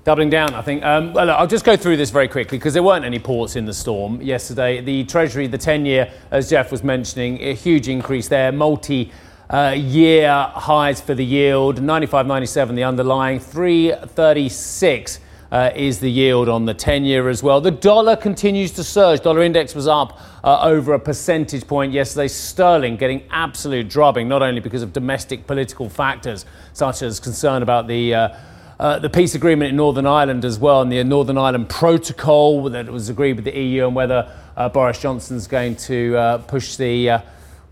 Doubling 0.05 0.29
down, 0.29 0.53
I 0.53 0.61
think. 0.61 0.83
Um, 0.83 1.13
well, 1.13 1.31
I'll 1.31 1.47
just 1.47 1.65
go 1.65 1.75
through 1.75 1.97
this 1.97 2.11
very 2.11 2.27
quickly 2.27 2.59
because 2.59 2.75
there 2.75 2.83
weren't 2.83 3.05
any 3.05 3.17
ports 3.17 3.55
in 3.55 3.65
the 3.65 3.73
storm 3.73 4.21
yesterday. 4.21 4.79
The 4.79 5.03
Treasury, 5.05 5.47
the 5.47 5.57
10 5.57 5.83
year, 5.83 6.13
as 6.29 6.47
Geoff 6.47 6.71
was 6.71 6.83
mentioning, 6.83 7.41
a 7.41 7.55
huge 7.55 7.87
increase 7.87 8.27
there, 8.27 8.51
multi 8.51 9.11
uh, 9.49 9.75
year 9.77 10.31
highs 10.53 11.01
for 11.01 11.13
the 11.13 11.25
yield 11.25 11.81
95 11.81 12.25
97 12.27 12.75
the 12.75 12.83
underlying 12.83 13.39
336 13.39 15.19
uh, 15.51 15.71
is 15.75 15.99
the 15.99 16.11
yield 16.11 16.49
on 16.49 16.65
the 16.65 16.73
10 16.73 17.05
year 17.05 17.29
as 17.29 17.41
well. 17.41 17.61
The 17.61 17.71
dollar 17.71 18.15
continues 18.15 18.71
to 18.71 18.83
surge. 18.83 19.21
Dollar 19.21 19.41
index 19.41 19.75
was 19.75 19.87
up 19.87 20.19
uh, 20.43 20.59
over 20.61 20.93
a 20.93 20.99
percentage 20.99 21.65
point 21.65 21.93
yesterday. 21.93 22.27
Sterling 22.27 22.97
getting 22.97 23.23
absolute 23.29 23.87
drubbing, 23.87 24.27
not 24.27 24.41
only 24.41 24.59
because 24.59 24.81
of 24.81 24.91
domestic 24.91 25.47
political 25.47 25.89
factors 25.89 26.45
such 26.73 27.01
as 27.01 27.19
concern 27.19 27.61
about 27.61 27.87
the 27.87 28.13
uh, 28.13 28.29
uh, 28.77 28.99
the 28.99 29.09
peace 29.09 29.35
agreement 29.35 29.69
in 29.69 29.77
Northern 29.77 30.05
Ireland 30.05 30.43
as 30.43 30.59
well, 30.59 30.81
and 30.81 30.91
the 30.91 31.01
Northern 31.05 31.37
Ireland 31.37 31.69
Protocol 31.69 32.69
that 32.69 32.89
was 32.89 33.07
agreed 33.07 33.37
with 33.37 33.45
the 33.45 33.57
EU, 33.57 33.87
and 33.87 33.95
whether 33.95 34.29
uh, 34.57 34.67
Boris 34.67 34.99
Johnson's 34.99 35.47
going 35.47 35.77
to 35.77 36.17
uh, 36.17 36.37
push 36.39 36.75
the 36.75 37.21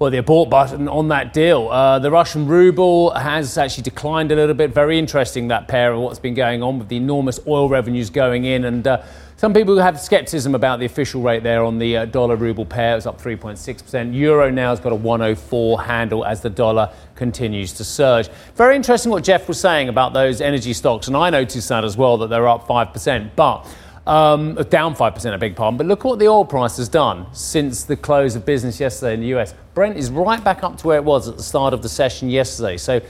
well, 0.04 0.12
the 0.12 0.18
abort 0.18 0.50
button 0.50 0.90
on 0.90 1.08
that 1.08 1.32
deal. 1.32 1.70
Uh, 1.70 1.98
the 1.98 2.12
Russian 2.12 2.46
ruble 2.46 3.12
has 3.12 3.58
actually 3.58 3.84
declined 3.84 4.34
a 4.34 4.36
little 4.36 4.54
bit. 4.54 4.74
Very 4.74 5.00
interesting 5.00 5.48
that 5.48 5.70
pair 5.70 5.94
of 5.94 6.02
what's 6.02 6.20
been 6.20 6.34
going 6.34 6.62
on 6.62 6.78
with 6.78 6.90
the 6.90 6.98
enormous 6.98 7.40
oil 7.48 7.70
revenues 7.70 8.10
going 8.10 8.44
in. 8.44 8.66
And 8.66 8.86
uh, 8.86 9.02
some 9.38 9.54
people 9.54 9.78
have 9.78 9.98
skepticism 9.98 10.56
about 10.56 10.80
the 10.80 10.86
official 10.86 11.22
rate 11.22 11.42
there 11.42 11.64
on 11.64 11.80
the 11.80 11.96
uh, 11.96 12.06
dollar 12.08 12.36
ruble 12.36 12.66
pair. 12.66 12.98
It's 12.98 13.06
up 13.06 13.22
3.6%. 13.22 14.14
Euro 14.14 14.52
now 14.52 14.72
has 14.72 14.82
got 14.82 14.92
a 14.92 14.96
104 14.96 15.84
handle 15.84 16.26
as 16.26 16.42
the 16.42 16.50
dollar 16.50 16.92
continues 17.16 17.72
to 17.72 17.86
surge. 17.86 18.28
Very 18.56 18.76
interesting 18.76 19.10
what 19.10 19.24
Geoff 19.24 19.48
was 19.48 19.58
saying 19.58 19.88
about 19.88 20.12
those 20.12 20.42
energy 20.42 20.74
stocks. 20.74 21.08
And 21.08 21.16
I 21.16 21.30
noticed 21.30 21.70
that 21.70 21.86
as 21.86 21.96
well, 21.96 22.18
that 22.18 22.28
they're 22.28 22.50
up 22.50 22.68
5%. 22.68 23.30
But 23.38 23.74
um, 24.06 24.56
down 24.70 24.96
5%, 24.96 25.34
a 25.34 25.38
big 25.38 25.56
pardon. 25.56 25.78
But 25.78 25.88
look 25.88 26.00
at 26.00 26.06
what 26.06 26.20
the 26.20 26.28
oil 26.28 26.46
price 26.46 26.78
has 26.78 26.90
done 26.90 27.28
since 27.34 27.84
the 27.84 27.96
close 27.96 28.36
of 28.36 28.46
business 28.46 28.80
yesterday 28.80 29.14
in 29.14 29.22
the 29.22 29.28
US. 29.38 29.54
Brent 29.74 29.98
is 29.98 30.12
right 30.12 30.44
back 30.44 30.64
up 30.64 30.78
to 30.80 30.88
where 30.88 30.98
it 30.98 31.04
was 31.04 31.28
at 31.28 31.38
the 31.38 31.44
start 31.44 31.74
of 31.74 31.82
the 31.82 31.90
session 31.90 32.30
yesterday. 32.30 32.78
So 32.78 33.02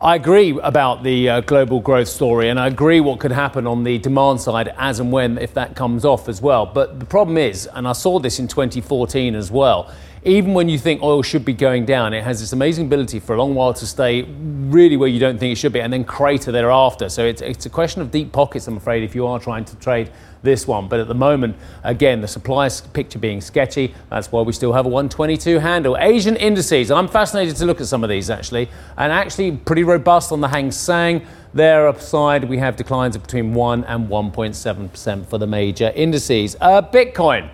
I 0.00 0.14
agree 0.14 0.58
about 0.62 1.02
the 1.02 1.28
uh, 1.28 1.40
global 1.42 1.80
growth 1.80 2.08
story, 2.08 2.48
and 2.48 2.58
I 2.58 2.68
agree 2.68 3.00
what 3.00 3.20
could 3.20 3.32
happen 3.32 3.66
on 3.66 3.84
the 3.84 3.98
demand 3.98 4.40
side 4.40 4.72
as 4.78 4.98
and 4.98 5.12
when, 5.12 5.36
if 5.36 5.52
that 5.54 5.76
comes 5.76 6.06
off 6.06 6.26
as 6.26 6.40
well. 6.40 6.64
But 6.64 7.00
the 7.00 7.04
problem 7.04 7.36
is, 7.36 7.68
and 7.74 7.86
I 7.86 7.92
saw 7.92 8.18
this 8.18 8.38
in 8.38 8.48
2014 8.48 9.34
as 9.34 9.50
well, 9.50 9.92
even 10.22 10.52
when 10.52 10.68
you 10.68 10.78
think 10.78 11.02
oil 11.02 11.22
should 11.22 11.46
be 11.46 11.54
going 11.54 11.86
down, 11.86 12.12
it 12.12 12.22
has 12.22 12.40
this 12.40 12.52
amazing 12.52 12.86
ability 12.86 13.20
for 13.20 13.34
a 13.34 13.38
long 13.38 13.54
while 13.54 13.72
to 13.72 13.86
stay 13.86 14.22
really 14.22 14.96
where 14.96 15.08
you 15.08 15.18
don't 15.18 15.38
think 15.38 15.52
it 15.52 15.56
should 15.56 15.72
be 15.72 15.80
and 15.80 15.90
then 15.90 16.04
crater 16.04 16.52
thereafter. 16.52 17.08
So 17.08 17.24
it's, 17.24 17.40
it's 17.40 17.64
a 17.64 17.70
question 17.70 18.02
of 18.02 18.10
deep 18.10 18.30
pockets, 18.30 18.66
I'm 18.66 18.76
afraid, 18.76 19.02
if 19.02 19.14
you 19.14 19.26
are 19.26 19.38
trying 19.38 19.64
to 19.64 19.76
trade 19.76 20.10
this 20.42 20.66
one. 20.66 20.88
But 20.88 21.00
at 21.00 21.08
the 21.08 21.14
moment, 21.14 21.56
again, 21.84 22.20
the 22.20 22.28
supply 22.28 22.68
picture 22.92 23.18
being 23.18 23.40
sketchy. 23.40 23.94
That's 24.10 24.30
why 24.30 24.42
we 24.42 24.52
still 24.52 24.74
have 24.74 24.84
a 24.84 24.90
122 24.90 25.58
handle. 25.58 25.96
Asian 25.96 26.36
indices, 26.36 26.90
I'm 26.90 27.08
fascinated 27.08 27.56
to 27.56 27.64
look 27.64 27.80
at 27.80 27.86
some 27.86 28.04
of 28.04 28.10
these 28.10 28.28
actually, 28.28 28.68
and 28.98 29.10
actually 29.12 29.52
pretty 29.52 29.84
robust 29.84 30.32
on 30.32 30.40
the 30.42 30.48
Hang 30.48 30.70
Seng. 30.70 31.26
There 31.54 31.88
upside, 31.88 32.44
we 32.44 32.58
have 32.58 32.76
declines 32.76 33.16
of 33.16 33.22
between 33.22 33.54
1 33.54 33.84
and 33.84 34.08
1.7% 34.08 35.26
for 35.26 35.38
the 35.38 35.46
major 35.46 35.90
indices. 35.94 36.56
Uh, 36.60 36.82
Bitcoin. 36.82 37.50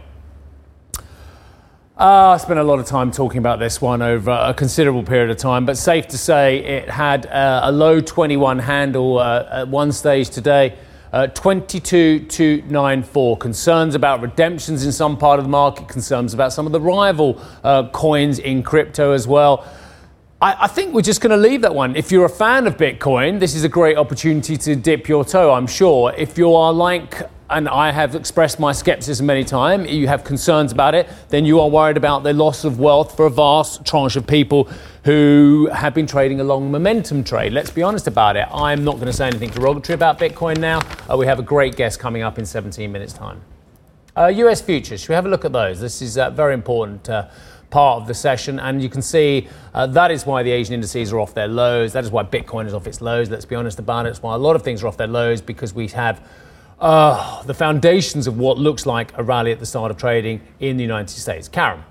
Uh, 1.99 2.35
I 2.35 2.37
spent 2.37 2.61
a 2.61 2.63
lot 2.63 2.79
of 2.79 2.85
time 2.85 3.11
talking 3.11 3.39
about 3.39 3.59
this 3.59 3.81
one 3.81 4.03
over 4.03 4.31
a 4.31 4.53
considerable 4.53 5.03
period 5.03 5.31
of 5.31 5.39
time, 5.39 5.65
but 5.65 5.79
safe 5.79 6.07
to 6.09 6.19
say 6.19 6.59
it 6.59 6.91
had 6.91 7.25
uh, 7.25 7.63
a 7.65 7.73
low 7.73 8.03
21 8.03 8.59
handle 8.59 9.19
uh, 9.19 9.49
at 9.51 9.69
one 9.69 9.93
stage 9.93 10.29
today. 10.29 10.77
Uh, 11.11 11.29
22294. 11.29 13.39
Concerns 13.39 13.95
about 13.95 14.21
redemptions 14.21 14.85
in 14.85 14.93
some 14.93 15.17
part 15.17 15.39
of 15.39 15.47
the 15.47 15.49
market, 15.49 15.89
concerns 15.89 16.35
about 16.35 16.53
some 16.53 16.67
of 16.67 16.73
the 16.73 16.81
rival 16.83 17.41
uh, 17.65 17.89
coins 17.89 18.41
in 18.41 18.63
crypto 18.63 19.13
as 19.13 19.27
well. 19.27 19.65
I, 20.41 20.65
I 20.65 20.67
think 20.67 20.93
we're 20.93 21.01
just 21.01 21.23
going 21.23 21.31
to 21.31 21.37
leave 21.37 21.63
that 21.63 21.75
one. 21.75 21.97
If 21.97 22.13
you're 22.13 22.27
a 22.27 22.31
fan 22.31 22.67
of 22.67 22.77
Bitcoin, 22.77 23.41
this 23.41 23.55
is 23.55 23.65
a 23.65 23.71
great 23.71 23.97
opportunity 23.97 24.59
to 24.59 24.77
dip 24.77 25.09
your 25.09 25.25
toe, 25.25 25.53
I'm 25.53 25.67
sure. 25.67 26.13
If 26.15 26.37
you 26.37 26.55
are 26.55 26.75
like 26.75 27.23
and 27.49 27.69
I 27.69 27.91
have 27.91 28.15
expressed 28.15 28.61
my 28.61 28.73
skepticism 28.73 29.25
many 29.25 29.45
times, 29.45 29.89
you 29.91 30.09
have 30.09 30.25
concerns 30.25 30.73
about 30.73 30.95
it, 30.95 31.09
then 31.29 31.47
you 31.47 31.61
are 31.61 31.71
worried 31.71 31.97
about 31.97 32.23
the 32.23 32.35
loss 32.35 32.65
of 32.65 32.81
wealth 32.81 33.17
for 33.17 33.27
a 33.27 33.31
vast 33.31 33.87
tranche 33.87 34.17
of 34.17 34.27
people 34.27 34.69
who 35.05 35.71
have 35.73 35.95
been 35.95 36.09
trading 36.09 36.41
a 36.41 36.45
long 36.45 36.71
momentum 36.71 37.25
trade. 37.25 37.53
Let's 37.53 37.71
be 37.71 37.83
honest 37.83 38.07
about 38.07 38.37
it. 38.37 38.47
I'm 38.53 38.85
not 38.85 38.97
going 38.97 39.07
to 39.07 39.13
say 39.13 39.29
anything 39.29 39.51
derogatory 39.51 39.95
about 39.95 40.19
Bitcoin 40.19 40.59
now. 40.59 40.81
Uh, 41.09 41.17
we 41.17 41.25
have 41.27 41.39
a 41.39 41.43
great 41.43 41.77
guest 41.77 41.99
coming 41.99 42.23
up 42.23 42.39
in 42.39 42.45
17 42.45 42.91
minutes' 42.93 43.13
time. 43.13 43.41
Uh, 44.17 44.27
US 44.27 44.61
futures, 44.61 45.01
should 45.01 45.11
we 45.11 45.15
have 45.15 45.27
a 45.27 45.29
look 45.29 45.45
at 45.45 45.53
those? 45.53 45.81
This 45.81 46.03
is 46.03 46.17
a 46.17 46.31
very 46.31 46.53
important 46.53 47.09
uh, 47.09 47.29
part 47.71 48.01
of 48.01 48.09
the 48.09 48.15
session, 48.15 48.59
and 48.59 48.83
you 48.83 48.89
can 48.89 49.03
see 49.03 49.49
uh, 49.75 49.87
that 49.89 50.11
is 50.11 50.27
why 50.27 50.43
the 50.43 50.51
Asian 50.51 50.75
indices 50.75 51.13
are 51.13 51.21
off 51.21 51.35
their 51.35 51.49
lows. 51.49 51.93
That 51.93 52.05
is 52.05 52.11
why 52.11 52.23
Bitcoin 52.23 52.67
is 52.67 52.75
off 52.75 52.87
its 52.87 53.01
lows. 53.01 53.31
Let's 53.31 53.45
be 53.45 53.57
honest 53.57 53.79
about 53.79 54.07
it. 54.07 54.11
It's 54.11 54.23
why 54.23 54.35
a 54.35 54.39
lot 54.39 54.57
of 54.57 54.63
things 54.63 54.83
are 54.83 54.87
off 54.87 54.97
their 54.97 55.07
lows 55.07 55.41
because 55.41 55.75
we 55.75 55.89
have 55.89 56.27
uh, 56.81 57.43
the 57.43 57.55
foundations 57.55 58.27
of 58.27 58.39
what 58.39 58.59
looks 58.59 58.87
like 58.87 59.17
a 59.19 59.23
rally 59.23 59.53
at 59.53 59.59
the 59.59 59.67
start 59.67 59.91
of 59.91 59.97
trading 59.97 60.41
in 60.61 60.77
the 60.77 60.83
United 60.83 61.09
States. 61.11 61.49
Karen. 61.49 61.83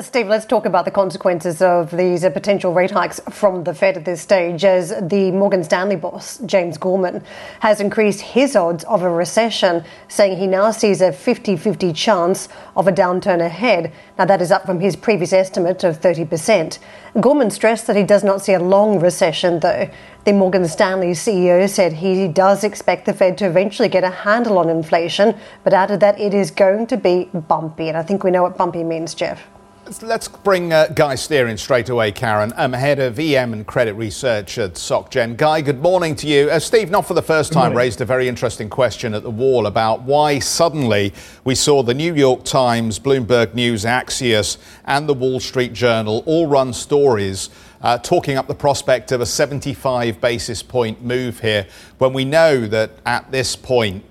Steve, 0.00 0.26
let's 0.26 0.44
talk 0.44 0.66
about 0.66 0.84
the 0.84 0.90
consequences 0.90 1.62
of 1.62 1.88
these 1.92 2.24
uh, 2.24 2.30
potential 2.30 2.74
rate 2.74 2.90
hikes 2.90 3.20
from 3.30 3.62
the 3.62 3.72
Fed 3.72 3.96
at 3.96 4.04
this 4.04 4.20
stage, 4.20 4.64
as 4.64 4.92
the 5.02 5.30
Morgan 5.30 5.62
Stanley 5.62 5.94
boss, 5.94 6.38
James 6.46 6.76
Gorman, 6.76 7.22
has 7.60 7.80
increased 7.80 8.20
his 8.20 8.56
odds 8.56 8.82
of 8.84 9.02
a 9.02 9.08
recession, 9.08 9.84
saying 10.08 10.36
he 10.36 10.48
now 10.48 10.72
sees 10.72 11.00
a 11.00 11.12
50 11.12 11.56
50 11.56 11.92
chance 11.92 12.48
of 12.74 12.88
a 12.88 12.92
downturn 12.92 13.40
ahead. 13.40 13.92
Now, 14.18 14.24
that 14.24 14.42
is 14.42 14.50
up 14.50 14.66
from 14.66 14.80
his 14.80 14.96
previous 14.96 15.32
estimate 15.32 15.84
of 15.84 16.00
30%. 16.00 16.80
Gorman 17.20 17.52
stressed 17.52 17.86
that 17.86 17.94
he 17.94 18.02
does 18.02 18.24
not 18.24 18.42
see 18.42 18.54
a 18.54 18.60
long 18.60 18.98
recession, 18.98 19.60
though. 19.60 19.88
The 20.24 20.32
Morgan 20.32 20.66
Stanley 20.66 21.12
CEO 21.12 21.68
said 21.68 21.92
he 21.92 22.26
does 22.26 22.64
expect 22.64 23.06
the 23.06 23.14
Fed 23.14 23.38
to 23.38 23.46
eventually 23.46 23.88
get 23.88 24.02
a 24.02 24.10
handle 24.10 24.58
on 24.58 24.68
inflation, 24.68 25.36
but 25.62 25.72
added 25.72 26.00
that 26.00 26.18
it 26.18 26.34
is 26.34 26.50
going 26.50 26.88
to 26.88 26.96
be 26.96 27.26
bumpy. 27.32 27.86
And 27.88 27.96
I 27.96 28.02
think 28.02 28.24
we 28.24 28.32
know 28.32 28.42
what 28.42 28.56
bumpy 28.56 28.82
means, 28.82 29.14
Geoff. 29.14 29.53
Let's 30.00 30.28
bring 30.28 30.72
uh, 30.72 30.86
Guy 30.94 31.14
Stear 31.14 31.46
in 31.46 31.58
straight 31.58 31.90
away, 31.90 32.10
Karen. 32.10 32.54
I'm 32.56 32.72
head 32.72 32.98
of 32.98 33.18
EM 33.18 33.52
and 33.52 33.66
credit 33.66 33.92
research 33.92 34.56
at 34.56 34.74
SocGen. 34.74 35.36
Guy, 35.36 35.60
good 35.60 35.82
morning 35.82 36.16
to 36.16 36.26
you. 36.26 36.48
Uh, 36.50 36.58
Steve, 36.58 36.90
not 36.90 37.06
for 37.06 37.12
the 37.12 37.20
first 37.20 37.52
time, 37.52 37.76
raised 37.76 38.00
a 38.00 38.06
very 38.06 38.26
interesting 38.26 38.70
question 38.70 39.12
at 39.12 39.22
the 39.22 39.30
wall 39.30 39.66
about 39.66 40.00
why 40.02 40.38
suddenly 40.38 41.12
we 41.44 41.54
saw 41.54 41.82
the 41.82 41.92
New 41.92 42.14
York 42.14 42.44
Times, 42.44 42.98
Bloomberg 42.98 43.52
News, 43.52 43.84
Axios, 43.84 44.56
and 44.86 45.06
the 45.06 45.12
Wall 45.12 45.38
Street 45.38 45.74
Journal 45.74 46.22
all 46.24 46.46
run 46.46 46.72
stories 46.72 47.50
uh, 47.82 47.98
talking 47.98 48.38
up 48.38 48.46
the 48.46 48.54
prospect 48.54 49.12
of 49.12 49.20
a 49.20 49.26
75 49.26 50.18
basis 50.18 50.62
point 50.62 51.04
move 51.04 51.40
here 51.40 51.66
when 51.98 52.14
we 52.14 52.24
know 52.24 52.66
that 52.66 52.92
at 53.04 53.30
this 53.30 53.54
point 53.54 54.02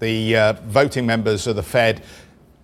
the 0.00 0.36
uh, 0.36 0.52
voting 0.64 1.06
members 1.06 1.46
of 1.46 1.54
the 1.54 1.62
Fed 1.62 2.02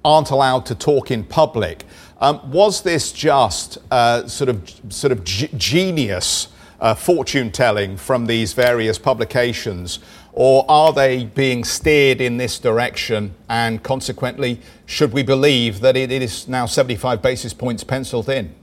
aren't 0.04 0.30
allowed 0.30 0.64
to 0.66 0.75
talk 0.75 1.11
in 1.11 1.25
public. 1.25 1.85
Um, 2.18 2.50
was 2.50 2.80
this 2.80 3.12
just 3.12 3.76
uh, 3.90 4.26
sort 4.26 4.49
of 4.49 4.73
sort 4.88 5.12
of 5.12 5.23
g- 5.25 5.50
genius 5.56 6.49
uh, 6.80 6.94
fortune 6.94 7.50
telling 7.50 7.96
from 7.99 8.26
these 8.26 8.54
various 8.54 8.99
publications, 8.99 9.99
or 10.32 10.64
are 10.68 10.92
they 10.94 11.26
being 11.26 11.62
steered 11.62 12.20
in 12.23 12.38
this 12.38 12.58
direction? 12.58 13.35
And 13.50 13.82
consequently, 13.82 14.61
should 14.87 15.12
we 15.12 15.23
believe 15.23 15.80
that 15.80 15.96
it, 15.96 16.11
is 16.11 16.49
now 16.49 16.64
75 16.64 17.20
basis 17.20 17.52
points 17.52 17.85
penciled 17.85 18.30
in? 18.30 18.54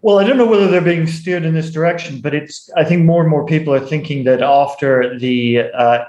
Well, 0.00 0.18
I 0.18 0.24
don't 0.24 0.38
know 0.38 0.46
whether 0.46 0.68
they're 0.70 0.80
being 0.80 1.06
steered 1.06 1.44
in 1.44 1.54
this 1.54 1.70
direction, 1.70 2.20
but 2.22 2.34
it's. 2.34 2.70
I 2.74 2.84
think 2.84 3.04
more 3.04 3.20
and 3.20 3.30
more 3.30 3.44
people 3.44 3.74
are 3.74 3.84
thinking 3.84 4.24
that 4.24 4.40
after 4.40 5.18
the 5.18 5.70
uh, 5.74 6.04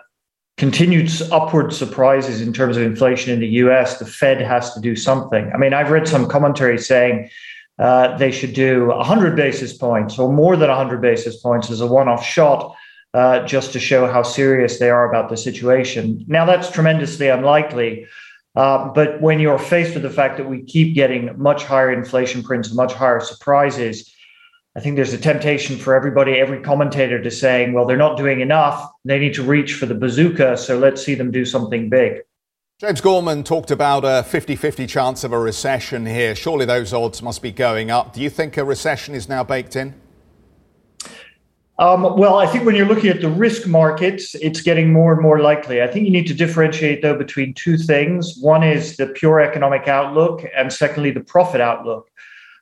continued 0.59 1.09
upward 1.31 1.73
surprises 1.73 2.41
in 2.41 2.51
terms 2.51 2.75
of 2.75 2.83
inflation 2.83 3.33
in 3.33 3.39
the 3.39 3.47
U.S., 3.63 3.97
the 3.97 4.05
Fed 4.05 4.41
has 4.41 4.73
to 4.73 4.81
do 4.81 4.95
something. 4.95 5.49
I 5.53 5.57
mean, 5.57 5.73
I've 5.73 5.89
read 5.89 6.07
some 6.07 6.27
commentary 6.27 6.77
saying 6.77 7.29
uh, 7.79 8.17
they 8.17 8.29
should 8.29 8.53
do 8.53 8.87
100 8.87 9.37
basis 9.37 9.71
points 9.73 10.19
or 10.19 10.31
more 10.31 10.57
than 10.57 10.67
100 10.67 11.01
basis 11.01 11.37
points 11.37 11.71
as 11.71 11.79
a 11.79 11.87
one-off 11.87 12.23
shot. 12.23 12.75
Uh, 13.15 13.43
just 13.43 13.73
to 13.73 13.79
show 13.79 14.05
how 14.05 14.21
serious 14.21 14.77
they 14.77 14.91
are 14.91 15.09
about 15.09 15.31
the 15.31 15.35
situation. 15.35 16.23
Now, 16.27 16.45
that's 16.45 16.69
tremendously 16.69 17.27
unlikely. 17.27 18.05
Uh, 18.55 18.89
but 18.89 19.19
when 19.19 19.39
you're 19.39 19.57
faced 19.57 19.95
with 19.95 20.03
the 20.03 20.11
fact 20.11 20.37
that 20.37 20.47
we 20.47 20.61
keep 20.61 20.93
getting 20.93 21.35
much 21.35 21.63
higher 21.63 21.91
inflation 21.91 22.43
prints, 22.43 22.71
much 22.71 22.93
higher 22.93 23.19
surprises, 23.19 24.13
I 24.75 24.81
think 24.81 24.95
there's 24.95 25.13
a 25.13 25.17
temptation 25.17 25.77
for 25.77 25.95
everybody, 25.95 26.33
every 26.33 26.61
commentator 26.61 27.21
to 27.21 27.31
saying, 27.31 27.73
well, 27.73 27.85
they're 27.85 27.97
not 27.97 28.17
doing 28.17 28.39
enough. 28.41 28.87
They 29.03 29.17
need 29.17 29.33
to 29.33 29.43
reach 29.43 29.73
for 29.73 29.87
the 29.87 29.95
bazooka. 29.95 30.57
So 30.57 30.77
let's 30.77 31.03
see 31.03 31.15
them 31.15 31.31
do 31.31 31.43
something 31.43 31.89
big. 31.89 32.21
James 32.79 33.01
Gorman 33.01 33.43
talked 33.43 33.71
about 33.71 34.05
a 34.05 34.23
50 34.23 34.55
50 34.55 34.87
chance 34.87 35.23
of 35.25 35.33
a 35.33 35.39
recession 35.39 36.05
here. 36.05 36.33
Surely 36.33 36.65
those 36.65 36.93
odds 36.93 37.21
must 37.21 37.41
be 37.41 37.51
going 37.51 37.91
up. 37.91 38.13
Do 38.13 38.21
you 38.21 38.29
think 38.29 38.55
a 38.55 38.63
recession 38.63 39.15
is 39.15 39.27
now 39.27 39.43
baked 39.43 39.75
in? 39.75 39.95
Um, 41.79 42.17
well, 42.17 42.37
I 42.37 42.45
think 42.45 42.65
when 42.65 42.75
you're 42.75 42.87
looking 42.87 43.09
at 43.09 43.21
the 43.21 43.29
risk 43.29 43.65
markets, 43.65 44.35
it's 44.35 44.61
getting 44.61 44.91
more 44.91 45.13
and 45.13 45.21
more 45.21 45.39
likely. 45.39 45.81
I 45.81 45.87
think 45.87 46.05
you 46.05 46.11
need 46.11 46.27
to 46.27 46.33
differentiate, 46.33 47.01
though, 47.01 47.17
between 47.17 47.53
two 47.53 47.77
things. 47.77 48.37
One 48.41 48.63
is 48.63 48.97
the 48.97 49.07
pure 49.07 49.39
economic 49.39 49.87
outlook, 49.87 50.43
and 50.55 50.71
secondly, 50.71 51.11
the 51.11 51.21
profit 51.21 51.61
outlook. 51.61 52.08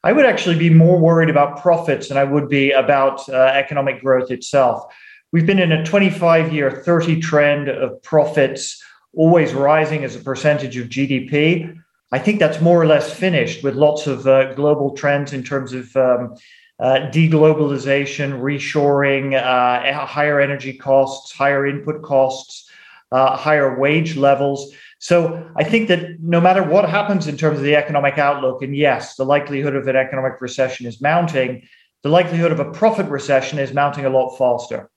I 0.04 0.12
would 0.12 0.26
actually 0.26 0.58
be 0.58 0.70
more 0.70 0.98
worried 1.00 1.30
about 1.30 1.62
profits 1.62 2.10
than 2.10 2.18
I 2.18 2.24
would 2.24 2.50
be 2.50 2.72
about 2.72 3.28
uh, 3.30 3.36
economic 3.54 4.02
growth 4.02 4.32
itself. 4.32 4.84
We've 5.32 5.46
been 5.46 5.60
in 5.60 5.72
a 5.72 5.86
25 5.86 6.54
year, 6.54 6.72
30 6.72 7.20
trend 7.20 7.68
of 7.68 8.02
profits 8.04 8.82
always 9.16 9.54
rising 9.54 10.04
as 10.04 10.16
a 10.16 10.20
percentage 10.20 10.78
of 10.78 10.88
GDP. 10.88 11.76
I 12.12 12.20
think 12.20 12.40
that's 12.40 12.62
more 12.62 12.82
or 12.82 12.86
less 12.86 13.12
finished 13.12 13.64
with 13.64 13.76
lots 13.76 14.08
of 14.08 14.28
uh, 14.28 14.54
global 14.54 14.96
trends 14.96 15.34
in 15.34 15.44
terms 15.44 15.74
of 15.74 15.94
um, 15.98 16.36
uh, 16.80 17.10
deglobalization, 17.12 18.40
reshoring, 18.40 19.34
uh, 19.34 20.06
higher 20.06 20.40
energy 20.40 20.74
costs, 20.74 21.34
higher 21.34 21.66
input 21.66 22.04
costs, 22.04 22.70
uh, 23.12 23.36
higher 23.36 23.78
wage 23.80 24.16
levels. 24.16 24.74
So 25.00 25.48
I 25.56 25.64
think 25.64 25.88
that 25.90 26.20
no 26.22 26.42
matter 26.42 26.64
what 26.64 26.90
happens 26.90 27.28
in 27.28 27.38
terms 27.38 27.60
of 27.60 27.64
the 27.64 27.76
economic 27.76 28.18
outlook, 28.18 28.62
and 28.62 28.76
yes, 28.76 29.16
the 29.16 29.26
likelihood 29.26 29.76
of 29.76 29.88
an 29.88 29.96
economic 29.96 30.42
recession 30.42 30.88
is 30.88 31.02
mounting, 31.02 31.68
the 32.04 32.10
likelihood 32.10 32.52
of 32.52 32.60
a 32.60 32.72
profit 32.72 33.08
recession 33.08 33.60
is 33.60 33.74
mounting 33.74 34.06
a 34.06 34.10
lot 34.10 34.38
faster. 34.38 34.90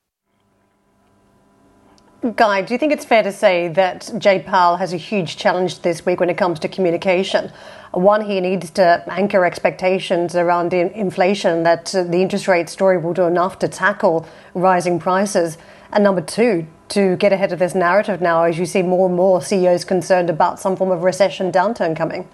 Guy, 2.36 2.60
do 2.60 2.74
you 2.74 2.78
think 2.78 2.92
it's 2.92 3.04
fair 3.04 3.22
to 3.22 3.32
say 3.32 3.68
that 3.68 4.10
Jay 4.18 4.40
Powell 4.40 4.76
has 4.76 4.92
a 4.92 4.98
huge 4.98 5.38
challenge 5.38 5.80
this 5.80 6.04
week 6.04 6.20
when 6.20 6.28
it 6.28 6.36
comes 6.36 6.58
to 6.60 6.68
communication? 6.68 7.50
One, 7.92 8.20
he 8.20 8.40
needs 8.42 8.70
to 8.72 9.02
anchor 9.08 9.46
expectations 9.46 10.36
around 10.36 10.74
inflation, 10.74 11.62
that 11.62 11.86
the 11.86 12.18
interest 12.20 12.46
rate 12.46 12.68
story 12.68 12.98
will 12.98 13.14
do 13.14 13.22
enough 13.22 13.58
to 13.60 13.68
tackle 13.68 14.26
rising 14.52 14.98
prices. 14.98 15.56
And 15.92 16.04
number 16.04 16.20
two, 16.20 16.66
to 16.90 17.16
get 17.16 17.32
ahead 17.32 17.52
of 17.52 17.58
this 17.58 17.74
narrative 17.74 18.20
now 18.20 18.44
as 18.44 18.58
you 18.58 18.66
see 18.66 18.82
more 18.82 19.08
and 19.08 19.16
more 19.16 19.42
CEOs 19.42 19.84
concerned 19.84 20.30
about 20.30 20.60
some 20.60 20.76
form 20.76 20.90
of 20.90 21.02
recession 21.02 21.50
downturn 21.50 21.96
coming? 21.96 22.28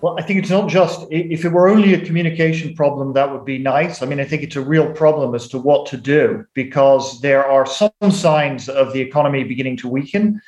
Well, 0.00 0.16
I 0.18 0.22
think 0.22 0.40
it's 0.40 0.50
not 0.50 0.68
just, 0.68 1.06
if 1.10 1.44
it 1.44 1.48
were 1.48 1.68
only 1.68 1.94
a 1.94 2.04
communication 2.04 2.74
problem, 2.74 3.14
that 3.14 3.32
would 3.32 3.44
be 3.44 3.58
nice. 3.58 4.02
I 4.02 4.06
mean, 4.06 4.20
I 4.20 4.24
think 4.24 4.42
it's 4.42 4.56
a 4.56 4.60
real 4.60 4.92
problem 4.92 5.34
as 5.34 5.48
to 5.48 5.58
what 5.58 5.86
to 5.86 5.96
do 5.96 6.44
because 6.52 7.20
there 7.22 7.44
are 7.44 7.64
some 7.64 7.90
signs 8.10 8.68
of 8.68 8.92
the 8.92 9.00
economy 9.00 9.44
beginning 9.44 9.78
to 9.78 9.88
weaken. 9.88 10.42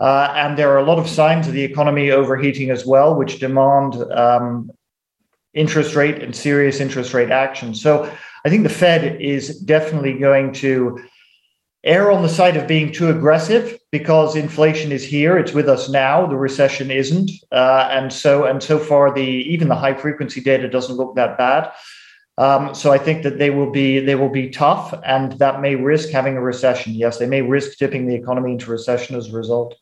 Uh, 0.00 0.32
and 0.36 0.56
there 0.58 0.70
are 0.70 0.78
a 0.78 0.84
lot 0.84 0.98
of 0.98 1.08
signs 1.08 1.46
of 1.48 1.54
the 1.54 1.62
economy 1.62 2.10
overheating 2.10 2.70
as 2.70 2.86
well, 2.86 3.14
which 3.14 3.40
demand 3.40 3.94
um, 4.12 4.70
interest 5.54 5.94
rate 5.94 6.22
and 6.22 6.34
serious 6.34 6.80
interest 6.80 7.14
rate 7.14 7.30
action. 7.30 7.74
So 7.74 8.10
I 8.44 8.50
think 8.50 8.62
the 8.62 8.68
Fed 8.68 9.20
is 9.20 9.58
definitely 9.60 10.18
going 10.18 10.52
to 10.54 11.00
err 11.84 12.10
on 12.10 12.22
the 12.22 12.28
side 12.28 12.56
of 12.56 12.66
being 12.66 12.90
too 12.90 13.10
aggressive 13.10 13.78
because 13.92 14.36
inflation 14.36 14.90
is 14.90 15.04
here 15.04 15.36
it's 15.36 15.52
with 15.52 15.68
us 15.68 15.88
now 15.90 16.26
the 16.26 16.36
recession 16.36 16.90
isn't 16.90 17.30
uh, 17.52 17.88
and 17.90 18.12
so 18.12 18.44
and 18.44 18.62
so 18.62 18.78
far 18.78 19.12
the 19.12 19.20
even 19.20 19.68
the 19.68 19.74
high 19.74 19.94
frequency 19.94 20.40
data 20.40 20.68
doesn't 20.68 20.96
look 20.96 21.14
that 21.14 21.36
bad. 21.36 21.70
Um, 22.36 22.74
so 22.74 22.90
i 22.92 22.98
think 22.98 23.22
that 23.22 23.38
they 23.38 23.50
will 23.50 23.70
be 23.70 24.00
they 24.00 24.14
will 24.14 24.30
be 24.30 24.48
tough 24.48 24.94
and 25.04 25.32
that 25.38 25.60
may 25.60 25.74
risk 25.74 26.08
having 26.08 26.36
a 26.36 26.40
recession. 26.40 26.94
Yes 26.94 27.18
they 27.18 27.26
may 27.26 27.42
risk 27.42 27.78
tipping 27.78 28.06
the 28.06 28.14
economy 28.14 28.52
into 28.52 28.70
recession 28.70 29.14
as 29.14 29.28
a 29.28 29.36
result 29.36 29.74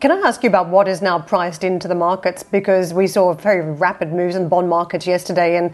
can 0.00 0.10
I 0.10 0.16
ask 0.26 0.42
you 0.42 0.48
about 0.48 0.68
what 0.68 0.88
is 0.88 1.00
now 1.00 1.18
priced 1.18 1.62
into 1.62 1.86
the 1.86 1.94
markets? 1.94 2.42
Because 2.42 2.92
we 2.92 3.06
saw 3.06 3.32
very 3.34 3.70
rapid 3.72 4.12
moves 4.12 4.34
in 4.34 4.48
bond 4.48 4.68
markets 4.68 5.06
yesterday, 5.06 5.56
and 5.56 5.72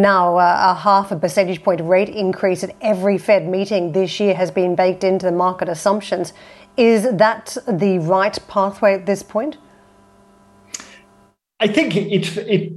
now 0.00 0.36
uh, 0.36 0.72
a 0.72 0.74
half 0.74 1.10
a 1.10 1.16
percentage 1.16 1.62
point 1.62 1.80
rate 1.80 2.08
increase 2.08 2.62
at 2.62 2.74
every 2.80 3.16
Fed 3.16 3.48
meeting 3.48 3.92
this 3.92 4.20
year 4.20 4.34
has 4.34 4.50
been 4.50 4.74
baked 4.74 5.02
into 5.02 5.26
the 5.26 5.32
market 5.32 5.68
assumptions. 5.68 6.32
Is 6.76 7.04
that 7.10 7.56
the 7.66 7.98
right 8.00 8.38
pathway 8.48 8.94
at 8.94 9.06
this 9.06 9.22
point? 9.22 9.56
I 11.60 11.68
think 11.68 11.96
it's 11.96 12.36
it, 12.36 12.72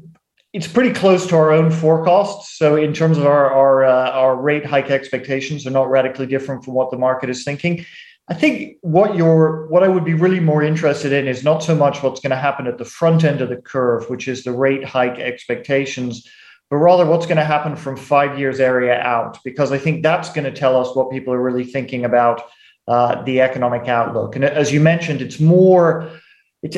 it's 0.54 0.67
pretty 0.67 0.93
close 0.93 1.28
to 1.28 1.36
our 1.36 1.52
own 1.52 1.69
forecasts. 1.69 2.58
So 2.58 2.78
in 2.78 2.93
terms 2.93 3.17
of 3.17 3.26
our 3.26 3.52
our, 3.52 3.84
uh, 3.84 4.12
our 4.12 4.36
rate 4.36 4.65
hike 4.65 4.89
expectations, 4.89 5.67
are 5.67 5.71
not 5.71 5.89
radically 5.89 6.28
different 6.28 6.63
from 6.63 6.76
what 6.76 6.91
the 6.91 6.97
market 6.97 7.30
is 7.30 7.43
thinking. 7.43 7.86
I 8.30 8.34
think 8.34 8.78
what 8.82 9.16
you're 9.16 9.68
what 9.68 9.84
I 9.84 9.88
would 9.88 10.04
be 10.04 10.13
really 10.13 10.42
more 10.42 10.62
interested 10.62 11.13
in 11.13 11.28
is 11.28 11.44
not 11.44 11.63
so 11.63 11.76
much 11.76 12.04
what's 12.04 12.20
going 12.20 12.32
to 12.32 12.36
happen 12.36 12.68
at 12.68 12.78
the 12.78 12.86
front 12.86 13.24
end 13.24 13.40
of 13.40 13.50
the 13.50 13.56
curve, 13.56 14.10
which 14.10 14.28
is 14.28 14.44
the 14.44 14.52
rate 14.52 14.84
hike 14.84 15.18
expectations, 15.18 16.28
but 16.70 16.78
rather 16.78 17.06
what's 17.06 17.26
going 17.26 17.38
to 17.38 17.46
happen 17.46 17.78
from 17.78 17.96
five 17.96 18.38
years 18.38 18.60
area 18.60 19.00
out, 19.00 19.38
because 19.46 19.72
I 19.72 19.78
think 19.78 20.04
that's 20.04 20.30
going 20.34 20.44
to 20.44 20.52
tell 20.52 20.76
us 20.80 20.94
what 20.94 21.10
people 21.10 21.34
are 21.34 21.42
really 21.42 21.63
thinking 21.63 22.04
about 22.04 22.42
uh, 22.90 23.22
the 23.24 23.40
economic 23.40 23.88
outlook. 23.88 24.36
And 24.36 24.44
as 24.44 24.74
you 24.74 24.82
mentioned, 24.82 25.22
it's 25.22 25.40
more. 25.40 26.10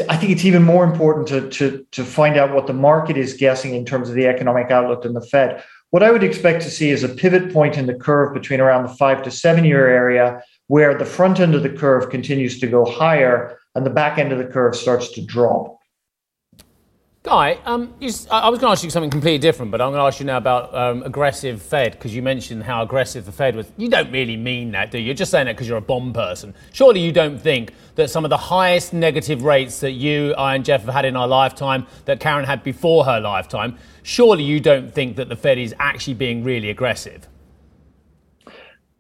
I 0.10 0.18
think 0.18 0.34
it's 0.34 0.44
even 0.44 0.64
more 0.64 0.84
important 0.84 1.30
to, 1.30 1.50
to, 1.50 1.86
to 1.94 2.04
find 2.04 2.36
out 2.36 2.54
what 2.54 2.68
the 2.68 2.74
market 2.74 3.16
is 3.16 3.34
guessing 3.34 3.74
in 3.74 3.86
terms 3.86 4.10
of 4.10 4.16
the 4.16 4.28
economic 4.28 4.70
outlook 4.70 5.04
than 5.04 5.14
the 5.14 5.22
Fed. 5.22 5.64
What 5.92 6.04
I 6.04 6.12
would 6.12 6.22
expect 6.22 6.64
to 6.64 6.70
see 6.70 6.90
is 6.90 7.02
a 7.02 7.10
pivot 7.10 7.54
point 7.54 7.78
in 7.78 7.86
the 7.88 7.94
curve 7.94 8.34
between 8.34 8.60
around 8.60 8.84
the 8.84 8.94
five 8.96 9.24
to 9.24 9.32
seven 9.32 9.64
year 9.64 9.88
area 9.88 10.44
where 10.70 10.96
the 10.96 11.06
front 11.06 11.40
end 11.40 11.56
of 11.56 11.64
the 11.64 11.70
curve 11.70 12.12
continues 12.12 12.60
to 12.60 12.68
go 12.68 12.86
higher 12.86 13.58
and 13.74 13.84
the 13.84 13.90
back 13.90 14.20
end 14.20 14.32
of 14.32 14.38
the 14.38 14.46
curve 14.46 14.76
starts 14.76 15.10
to 15.10 15.22
drop. 15.26 15.80
Guy, 17.24 17.60
um, 17.66 17.92
you, 18.00 18.12
I 18.32 18.50
was 18.50 18.60
going 18.60 18.70
to 18.70 18.72
ask 18.72 18.84
you 18.84 18.92
something 18.92 19.10
completely 19.10 19.40
different, 19.40 19.72
but 19.72 19.82
I'm 19.82 19.90
going 19.90 20.00
to 20.00 20.06
ask 20.06 20.20
you 20.20 20.28
now 20.28 20.38
about 20.38 20.74
um, 20.76 21.02
aggressive 21.04 21.60
Fed 21.60 21.94
because 21.94 22.16
you 22.16 22.22
mentioned 22.22 22.64
how 22.64 22.84
aggressive 22.84 23.26
the 23.26 23.32
Fed 23.32 23.56
was. 23.56 23.72
You 23.78 23.90
don't 23.90 24.12
really 24.12 24.38
mean 24.38 24.72
that, 24.72 24.92
do 24.92 25.00
you? 25.00 25.06
You're 25.06 25.16
just 25.16 25.32
saying 25.32 25.48
that 25.48 25.56
because 25.56 25.68
you're 25.68 25.80
a 25.80 25.82
bomb 25.82 26.14
person. 26.14 26.54
Surely 26.72 27.00
you 27.00 27.12
don't 27.12 27.42
think 27.42 27.74
that 27.96 28.12
some 28.12 28.24
of 28.24 28.30
the 28.30 28.38
highest 28.38 28.94
negative 28.94 29.44
rates 29.44 29.80
that 29.80 29.94
you, 29.94 30.34
I, 30.36 30.54
and 30.54 30.64
Geoff 30.64 30.86
have 30.86 30.94
had 30.94 31.06
in 31.06 31.16
our 31.16 31.28
lifetime, 31.28 31.88
that 32.06 32.20
Karen 32.20 32.46
had 32.46 32.64
before 32.64 33.06
her 33.06 33.20
lifetime, 33.20 33.76
surely 34.04 34.44
you 34.44 34.60
don't 34.60 34.94
think 34.94 35.16
that 35.16 35.30
the 35.30 35.36
Fed 35.36 35.58
is 35.58 35.74
actually 35.80 36.14
being 36.14 36.44
really 36.44 36.70
aggressive? 36.70 37.28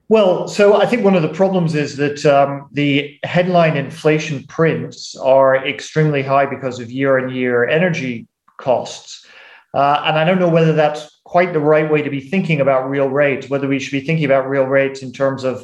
Well, 0.09 0.47
so 0.47 0.81
I 0.81 0.87
think 0.87 1.03
one 1.03 1.15
of 1.15 1.21
the 1.21 1.29
problems 1.29 1.75
is 1.75 1.95
that 1.97 2.25
um, 2.25 2.67
the 2.71 3.19
headline 3.23 3.77
inflation 3.77 4.43
prints 4.47 5.15
are 5.15 5.55
extremely 5.67 6.23
high 6.23 6.47
because 6.47 6.79
of 6.79 6.89
year 6.89 7.19
on 7.19 7.33
year 7.33 7.67
energy 7.67 8.27
costs. 8.57 9.23
Uh, 9.71 10.01
and 10.03 10.17
I 10.17 10.25
don't 10.25 10.39
know 10.39 10.49
whether 10.49 10.73
that's 10.73 11.21
quite 11.25 11.53
the 11.53 11.59
right 11.59 11.89
way 11.91 12.01
to 12.01 12.09
be 12.09 12.21
thinking 12.21 12.59
about 12.59 12.89
real 12.89 13.07
rates, 13.07 13.51
whether 13.51 13.67
we 13.67 13.77
should 13.77 13.91
be 13.91 14.05
thinking 14.05 14.25
about 14.25 14.49
real 14.49 14.65
rates 14.65 15.03
in 15.03 15.13
terms 15.13 15.43
of 15.43 15.63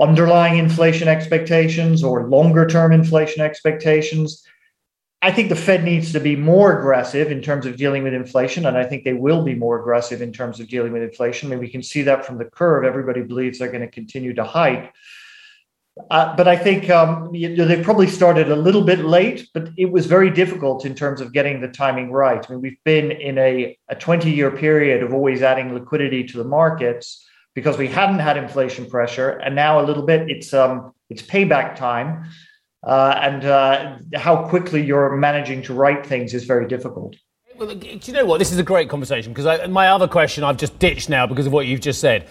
underlying 0.00 0.56
inflation 0.56 1.06
expectations 1.06 2.02
or 2.02 2.28
longer 2.28 2.66
term 2.66 2.92
inflation 2.92 3.42
expectations. 3.42 4.42
I 5.22 5.30
think 5.30 5.50
the 5.50 5.56
Fed 5.56 5.84
needs 5.84 6.12
to 6.12 6.20
be 6.20 6.34
more 6.34 6.78
aggressive 6.78 7.30
in 7.30 7.42
terms 7.42 7.66
of 7.66 7.76
dealing 7.76 8.02
with 8.02 8.14
inflation, 8.14 8.64
and 8.64 8.76
I 8.76 8.84
think 8.84 9.04
they 9.04 9.12
will 9.12 9.42
be 9.42 9.54
more 9.54 9.78
aggressive 9.78 10.22
in 10.22 10.32
terms 10.32 10.60
of 10.60 10.68
dealing 10.68 10.92
with 10.92 11.02
inflation. 11.02 11.48
I 11.48 11.50
mean, 11.50 11.60
we 11.60 11.68
can 11.68 11.82
see 11.82 12.02
that 12.02 12.24
from 12.24 12.38
the 12.38 12.46
curve. 12.46 12.84
Everybody 12.84 13.20
believes 13.22 13.58
they're 13.58 13.68
going 13.68 13.82
to 13.82 13.90
continue 13.90 14.32
to 14.34 14.44
hike. 14.44 14.94
Uh, 16.10 16.34
but 16.36 16.48
I 16.48 16.56
think 16.56 16.88
um, 16.88 17.34
you 17.34 17.54
know, 17.54 17.66
they 17.66 17.82
probably 17.82 18.06
started 18.06 18.50
a 18.50 18.56
little 18.56 18.80
bit 18.82 19.00
late, 19.00 19.48
but 19.52 19.68
it 19.76 19.92
was 19.92 20.06
very 20.06 20.30
difficult 20.30 20.86
in 20.86 20.94
terms 20.94 21.20
of 21.20 21.32
getting 21.32 21.60
the 21.60 21.68
timing 21.68 22.10
right. 22.10 22.44
I 22.48 22.52
mean, 22.52 22.62
we've 22.62 22.82
been 22.84 23.10
in 23.10 23.36
a, 23.36 23.76
a 23.88 23.96
20 23.96 24.30
year 24.30 24.50
period 24.50 25.02
of 25.02 25.12
always 25.12 25.42
adding 25.42 25.74
liquidity 25.74 26.24
to 26.24 26.38
the 26.38 26.44
markets 26.44 27.26
because 27.54 27.76
we 27.76 27.88
hadn't 27.88 28.20
had 28.20 28.36
inflation 28.36 28.86
pressure, 28.86 29.30
and 29.30 29.54
now 29.54 29.80
a 29.80 29.84
little 29.84 30.04
bit 30.04 30.30
it's 30.30 30.54
um, 30.54 30.94
it's 31.10 31.22
payback 31.22 31.76
time, 31.76 32.30
uh, 32.82 33.14
and 33.20 33.44
uh, 33.44 33.96
how 34.14 34.48
quickly 34.48 34.84
you're 34.84 35.16
managing 35.16 35.62
to 35.62 35.74
write 35.74 36.06
things 36.06 36.34
is 36.34 36.44
very 36.44 36.66
difficult. 36.66 37.16
Well, 37.58 37.74
do 37.74 37.98
you 38.02 38.12
know 38.12 38.24
what? 38.24 38.38
This 38.38 38.52
is 38.52 38.58
a 38.58 38.62
great 38.62 38.88
conversation 38.88 39.32
because 39.34 39.68
my 39.68 39.88
other 39.88 40.08
question 40.08 40.44
I've 40.44 40.56
just 40.56 40.78
ditched 40.78 41.10
now 41.10 41.26
because 41.26 41.46
of 41.46 41.52
what 41.52 41.66
you've 41.66 41.80
just 41.80 42.00
said. 42.00 42.26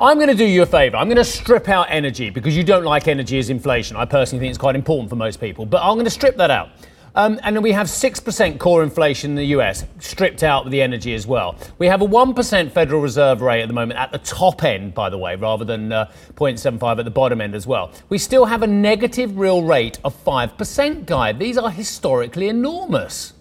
I'm 0.00 0.16
going 0.16 0.30
to 0.30 0.34
do 0.34 0.46
you 0.46 0.62
a 0.62 0.66
favour. 0.66 0.96
I'm 0.96 1.06
going 1.06 1.16
to 1.16 1.24
strip 1.24 1.68
out 1.68 1.86
energy 1.90 2.30
because 2.30 2.56
you 2.56 2.64
don't 2.64 2.84
like 2.84 3.06
energy 3.06 3.38
as 3.38 3.50
inflation. 3.50 3.96
I 3.96 4.04
personally 4.04 4.40
think 4.40 4.50
it's 4.50 4.58
quite 4.58 4.74
important 4.74 5.10
for 5.10 5.16
most 5.16 5.40
people, 5.40 5.66
but 5.66 5.82
I'm 5.82 5.94
going 5.94 6.06
to 6.06 6.10
strip 6.10 6.36
that 6.38 6.50
out. 6.50 6.70
Um, 7.14 7.38
and 7.42 7.54
then 7.54 7.62
we 7.62 7.72
have 7.72 7.88
6% 7.88 8.58
core 8.58 8.82
inflation 8.82 9.32
in 9.32 9.36
the 9.36 9.46
US, 9.46 9.84
stripped 9.98 10.42
out 10.42 10.64
with 10.64 10.72
the 10.72 10.80
energy 10.80 11.14
as 11.14 11.26
well. 11.26 11.56
We 11.78 11.86
have 11.86 12.00
a 12.00 12.06
1% 12.06 12.72
Federal 12.72 13.02
Reserve 13.02 13.42
rate 13.42 13.62
at 13.62 13.68
the 13.68 13.74
moment, 13.74 14.00
at 14.00 14.12
the 14.12 14.18
top 14.18 14.64
end, 14.64 14.94
by 14.94 15.10
the 15.10 15.18
way, 15.18 15.36
rather 15.36 15.64
than 15.64 15.92
uh, 15.92 16.10
0.75 16.34 16.98
at 16.98 17.04
the 17.04 17.10
bottom 17.10 17.40
end 17.40 17.54
as 17.54 17.66
well. 17.66 17.92
We 18.08 18.18
still 18.18 18.46
have 18.46 18.62
a 18.62 18.66
negative 18.66 19.38
real 19.38 19.62
rate 19.62 19.98
of 20.04 20.24
5%, 20.24 21.06
Guy. 21.06 21.32
These 21.32 21.58
are 21.58 21.70
historically 21.70 22.48
enormous. 22.48 23.34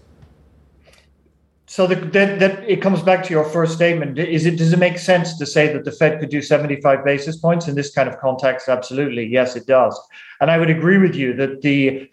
So 1.71 1.87
that 1.87 2.65
it 2.67 2.81
comes 2.81 3.01
back 3.01 3.23
to 3.23 3.29
your 3.29 3.45
first 3.45 3.75
statement. 3.75 4.19
Is 4.19 4.45
it 4.45 4.57
does 4.57 4.73
it 4.73 4.79
make 4.79 4.99
sense 4.99 5.37
to 5.37 5.45
say 5.45 5.71
that 5.71 5.85
the 5.85 5.91
Fed 5.93 6.19
could 6.19 6.27
do 6.27 6.41
75 6.41 7.05
basis 7.05 7.37
points 7.37 7.69
in 7.69 7.75
this 7.75 7.93
kind 7.93 8.09
of 8.09 8.19
context? 8.19 8.67
Absolutely, 8.67 9.25
yes, 9.25 9.55
it 9.55 9.67
does. 9.67 9.97
And 10.41 10.51
I 10.51 10.57
would 10.57 10.69
agree 10.69 10.97
with 10.97 11.15
you 11.15 11.33
that 11.35 11.61
the 11.61 12.09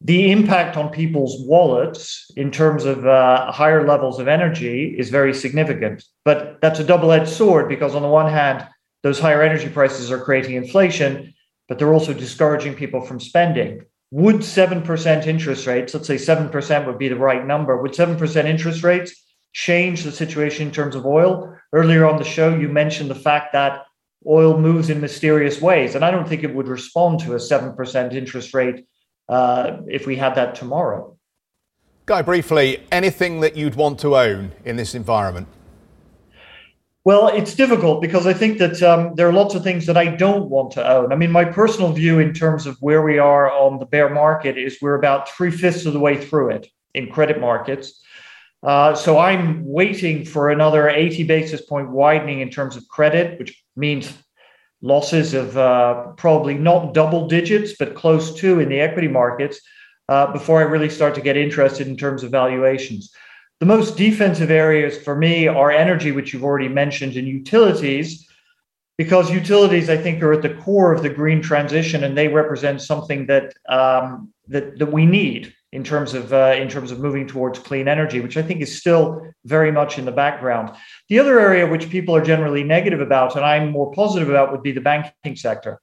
the 0.00 0.30
impact 0.30 0.76
on 0.76 0.90
people's 0.90 1.36
wallets 1.46 2.30
in 2.36 2.50
terms 2.50 2.84
of 2.84 3.06
uh, 3.06 3.50
higher 3.50 3.86
levels 3.86 4.18
of 4.18 4.28
energy 4.28 4.94
is 4.98 5.08
very 5.08 5.32
significant. 5.32 6.04
But 6.24 6.58
that's 6.60 6.80
a 6.80 6.84
double-edged 6.84 7.30
sword 7.30 7.68
because 7.68 7.94
on 7.94 8.02
the 8.02 8.08
one 8.08 8.30
hand, 8.30 8.66
those 9.02 9.18
higher 9.18 9.42
energy 9.42 9.68
prices 9.68 10.10
are 10.10 10.18
creating 10.18 10.56
inflation, 10.56 11.34
but 11.68 11.78
they're 11.78 11.94
also 11.94 12.12
discouraging 12.12 12.74
people 12.74 13.00
from 13.00 13.20
spending 13.20 13.82
would 14.14 14.36
7% 14.36 15.26
interest 15.26 15.66
rates, 15.66 15.92
let's 15.92 16.06
say 16.06 16.14
7% 16.14 16.86
would 16.86 16.98
be 16.98 17.08
the 17.08 17.16
right 17.16 17.44
number, 17.44 17.82
would 17.82 17.90
7% 17.90 18.44
interest 18.44 18.84
rates 18.84 19.12
change 19.52 20.04
the 20.04 20.12
situation 20.12 20.68
in 20.68 20.72
terms 20.72 20.94
of 20.94 21.04
oil? 21.04 21.58
Earlier 21.72 22.06
on 22.06 22.18
the 22.18 22.24
show, 22.24 22.54
you 22.54 22.68
mentioned 22.68 23.10
the 23.10 23.16
fact 23.16 23.52
that 23.54 23.82
oil 24.24 24.56
moves 24.56 24.88
in 24.88 25.00
mysterious 25.00 25.60
ways. 25.60 25.96
And 25.96 26.04
I 26.04 26.12
don't 26.12 26.28
think 26.28 26.44
it 26.44 26.54
would 26.54 26.68
respond 26.68 27.18
to 27.20 27.32
a 27.32 27.38
7% 27.38 28.14
interest 28.14 28.54
rate 28.54 28.86
uh, 29.28 29.78
if 29.86 30.06
we 30.06 30.16
had 30.16 30.34
that 30.34 30.54
tomorrow. 30.54 31.16
Guy, 32.06 32.20
briefly, 32.20 32.84
anything 32.92 33.40
that 33.40 33.56
you'd 33.56 33.76
want 33.76 33.98
to 34.00 34.16
own 34.16 34.52
in 34.64 34.76
this 34.76 34.94
environment? 34.94 35.48
Well, 37.04 37.28
it's 37.28 37.54
difficult 37.54 38.00
because 38.00 38.26
I 38.26 38.32
think 38.32 38.58
that 38.58 38.82
um, 38.82 39.14
there 39.14 39.28
are 39.28 39.32
lots 39.32 39.54
of 39.54 39.62
things 39.62 39.84
that 39.86 39.96
I 39.98 40.06
don't 40.06 40.48
want 40.48 40.70
to 40.72 40.90
own. 40.90 41.12
I 41.12 41.16
mean, 41.16 41.30
my 41.30 41.44
personal 41.44 41.92
view 41.92 42.18
in 42.18 42.32
terms 42.32 42.66
of 42.66 42.78
where 42.80 43.02
we 43.02 43.18
are 43.18 43.50
on 43.52 43.78
the 43.78 43.84
bear 43.84 44.08
market 44.08 44.56
is 44.56 44.78
we're 44.80 44.94
about 44.94 45.28
three 45.28 45.50
fifths 45.50 45.84
of 45.84 45.92
the 45.92 46.00
way 46.00 46.16
through 46.16 46.50
it 46.50 46.66
in 46.94 47.10
credit 47.10 47.40
markets. 47.40 48.02
Uh, 48.62 48.94
so 48.94 49.18
I'm 49.18 49.62
waiting 49.66 50.24
for 50.24 50.50
another 50.50 50.88
80 50.88 51.24
basis 51.24 51.60
point 51.60 51.90
widening 51.90 52.40
in 52.40 52.48
terms 52.48 52.76
of 52.76 52.88
credit, 52.88 53.38
which 53.38 53.62
means 53.76 54.14
losses 54.84 55.32
of 55.32 55.56
uh, 55.56 56.12
probably 56.18 56.54
not 56.54 56.92
double 56.92 57.26
digits, 57.26 57.72
but 57.78 57.94
close 57.94 58.34
to 58.34 58.60
in 58.60 58.68
the 58.68 58.80
equity 58.80 59.08
markets 59.08 59.58
uh, 60.10 60.30
before 60.30 60.60
I 60.60 60.64
really 60.64 60.90
start 60.90 61.14
to 61.14 61.22
get 61.22 61.38
interested 61.38 61.86
in 61.88 61.96
terms 61.96 62.22
of 62.22 62.30
valuations. 62.30 63.10
The 63.60 63.66
most 63.66 63.96
defensive 63.96 64.50
areas 64.50 64.98
for 64.98 65.16
me 65.16 65.48
are 65.48 65.70
energy, 65.70 66.12
which 66.12 66.34
you've 66.34 66.44
already 66.44 66.68
mentioned, 66.68 67.16
and 67.16 67.26
utilities, 67.26 68.28
because 68.98 69.30
utilities, 69.30 69.88
I 69.88 69.96
think, 69.96 70.22
are 70.22 70.34
at 70.34 70.42
the 70.42 70.54
core 70.62 70.92
of 70.92 71.02
the 71.02 71.08
green 71.08 71.40
transition, 71.40 72.04
and 72.04 72.16
they 72.16 72.28
represent 72.28 72.82
something 72.82 73.26
that 73.26 73.54
um, 73.66 74.34
that 74.48 74.78
that 74.78 74.92
we 74.92 75.06
need 75.06 75.54
in 75.74 75.82
terms 75.82 76.14
of 76.14 76.32
uh, 76.32 76.54
in 76.56 76.68
terms 76.68 76.92
of 76.92 77.00
moving 77.00 77.26
towards 77.26 77.58
clean 77.58 77.88
energy, 77.88 78.20
which 78.20 78.36
I 78.36 78.42
think 78.42 78.62
is 78.62 78.78
still 78.78 79.20
very 79.44 79.72
much 79.72 79.98
in 79.98 80.04
the 80.04 80.12
background. 80.12 80.70
The 81.08 81.18
other 81.18 81.40
area 81.40 81.66
which 81.66 81.90
people 81.90 82.14
are 82.14 82.24
generally 82.24 82.62
negative 82.62 83.00
about, 83.00 83.34
and 83.34 83.44
I'm 83.44 83.72
more 83.72 83.90
positive 83.90 84.30
about, 84.30 84.52
would 84.52 84.62
be 84.62 84.70
the 84.70 84.80
banking 84.80 85.34
sector. 85.34 85.80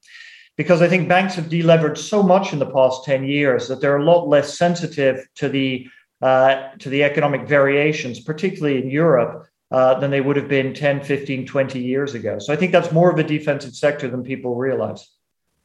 Because 0.55 0.81
I 0.81 0.87
think 0.87 1.09
banks 1.09 1.35
have 1.35 1.45
deleveraged 1.45 1.97
so 1.97 2.23
much 2.23 2.53
in 2.53 2.59
the 2.59 2.71
past 2.71 3.03
10 3.03 3.25
years 3.25 3.67
that 3.67 3.81
they're 3.81 3.97
a 3.97 4.03
lot 4.03 4.27
less 4.27 4.57
sensitive 4.57 5.27
to 5.35 5.49
the 5.49 5.87
uh, 6.21 6.69
to 6.79 6.89
the 6.89 7.03
economic 7.03 7.47
variations, 7.47 8.19
particularly 8.19 8.81
in 8.81 8.89
Europe, 8.89 9.47
uh, 9.71 9.99
than 9.99 10.11
they 10.11 10.21
would 10.21 10.37
have 10.37 10.47
been 10.47 10.73
10, 10.73 11.03
15, 11.03 11.47
20 11.47 11.79
years 11.79 12.13
ago. 12.13 12.39
So 12.39 12.53
I 12.53 12.55
think 12.55 12.71
that's 12.71 12.93
more 12.93 13.11
of 13.11 13.19
a 13.19 13.23
defensive 13.23 13.75
sector 13.75 14.07
than 14.07 14.23
people 14.23 14.55
realize. 14.55 15.09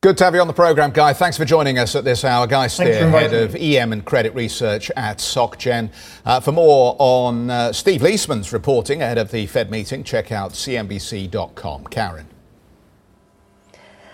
Good 0.06 0.18
to 0.18 0.24
have 0.24 0.36
you 0.36 0.40
on 0.40 0.46
the 0.46 0.52
programme, 0.52 0.92
Guy. 0.92 1.12
Thanks 1.14 1.36
for 1.36 1.44
joining 1.44 1.80
us 1.80 1.96
at 1.96 2.04
this 2.04 2.24
hour. 2.24 2.46
Guy 2.46 2.68
Stear, 2.68 3.10
head 3.10 3.34
of 3.34 3.56
EM 3.56 3.92
and 3.92 4.04
credit 4.04 4.32
research 4.36 4.88
at 4.94 5.18
SocGen. 5.18 5.90
Uh, 6.24 6.38
for 6.38 6.52
more 6.52 6.94
on 7.00 7.50
uh, 7.50 7.72
Steve 7.72 8.02
Liesman's 8.02 8.52
reporting 8.52 9.02
ahead 9.02 9.18
of 9.18 9.32
the 9.32 9.46
Fed 9.46 9.68
meeting, 9.68 10.04
check 10.04 10.30
out 10.30 10.52
cnbc.com. 10.52 11.88
Karen. 11.88 12.28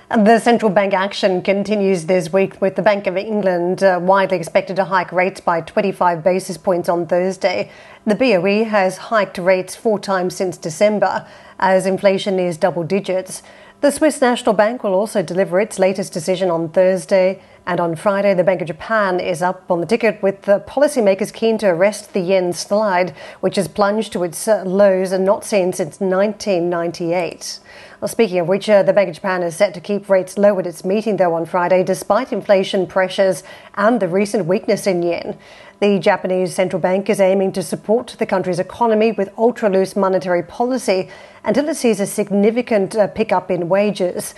The 0.09 0.39
central 0.39 0.71
bank 0.71 0.95
action 0.95 1.43
continues 1.43 2.07
this 2.07 2.33
week 2.33 2.59
with 2.63 2.77
the 2.77 2.83
Bank 2.83 3.07
of 3.07 3.19
England 3.19 3.83
uh, 3.83 4.01
widely 4.03 4.39
expected 4.39 4.77
to 4.77 4.85
hike 4.85 5.13
rates 5.13 5.43
by 5.43 5.61
25 5.61 6.25
basis 6.25 6.57
points 6.57 6.89
on 6.89 7.07
Thursday. 7.07 7.71
The 8.07 8.15
BOE 8.15 8.65
has 8.65 8.97
hiked 8.97 9.37
rates 9.37 9.77
four 9.77 9.99
times 9.99 10.37
since 10.37 10.57
December 10.57 11.29
as 11.59 11.85
inflation 11.85 12.39
is 12.39 12.57
double 12.57 12.83
digits. 12.83 13.43
The 13.83 13.90
Swiss 13.90 14.21
National 14.21 14.53
Bank 14.55 14.85
will 14.85 14.95
also 14.95 15.23
deliver 15.23 15.61
its 15.61 15.77
latest 15.77 16.12
decision 16.12 16.53
on 16.53 16.68
Thursday. 16.68 17.42
And 17.66 17.81
on 17.81 17.97
Friday, 17.97 18.33
the 18.33 18.45
Bank 18.45 18.61
of 18.61 18.68
Japan 18.68 19.18
is 19.18 19.42
up 19.42 19.68
on 19.68 19.81
the 19.81 19.87
ticket 19.87 20.23
with 20.23 20.42
the 20.42 20.61
policymakers 20.61 21.33
keen 21.33 21.59
to 21.59 21.66
arrest 21.66 22.12
the 22.12 22.21
yen 22.21 22.53
slide, 22.53 23.12
which 23.40 23.57
has 23.57 23.66
plunged 23.66 24.12
to 24.12 24.23
its 24.23 24.47
uh, 24.47 24.62
lows 24.64 25.11
and 25.11 25.25
not 25.25 25.45
seen 25.45 25.73
since 25.73 25.99
1998. 25.99 27.59
Well, 28.01 28.07
speaking 28.07 28.38
of 28.38 28.47
which, 28.47 28.71
uh, 28.71 28.85
the 28.85 28.92
Bank 28.92 29.09
of 29.09 29.16
Japan 29.16 29.42
is 29.42 29.57
set 29.57 29.75
to 29.75 29.81
keep 29.81 30.09
rates 30.09 30.38
low 30.38 30.57
at 30.61 30.66
its 30.66 30.85
meeting, 30.85 31.16
though, 31.16 31.35
on 31.35 31.45
Friday, 31.45 31.83
despite 31.83 32.33
inflation 32.33 32.87
pressures 32.87 33.42
and 33.75 33.99
the 33.99 34.07
recent 34.07 34.47
weakness 34.47 34.87
in 34.87 35.03
yen. 35.03 35.37
The 35.83 35.99
Japanese 35.99 36.55
central 36.55 36.79
bank 36.79 37.11
is 37.11 37.18
aiming 37.18 37.51
to 37.55 37.62
support 37.64 38.14
the 38.21 38.25
country's 38.25 38.61
economy 38.61 39.11
with 39.11 39.37
ultra 39.37 39.68
loose 39.68 39.97
monetary 39.97 40.45
policy 40.45 41.09
until 41.42 41.68
it 41.68 41.75
sees 41.75 41.99
a 41.99 42.07
significant 42.07 42.95
uh, 42.95 43.09
pickup 43.09 43.51
in 43.51 43.68
wages. 43.68 44.33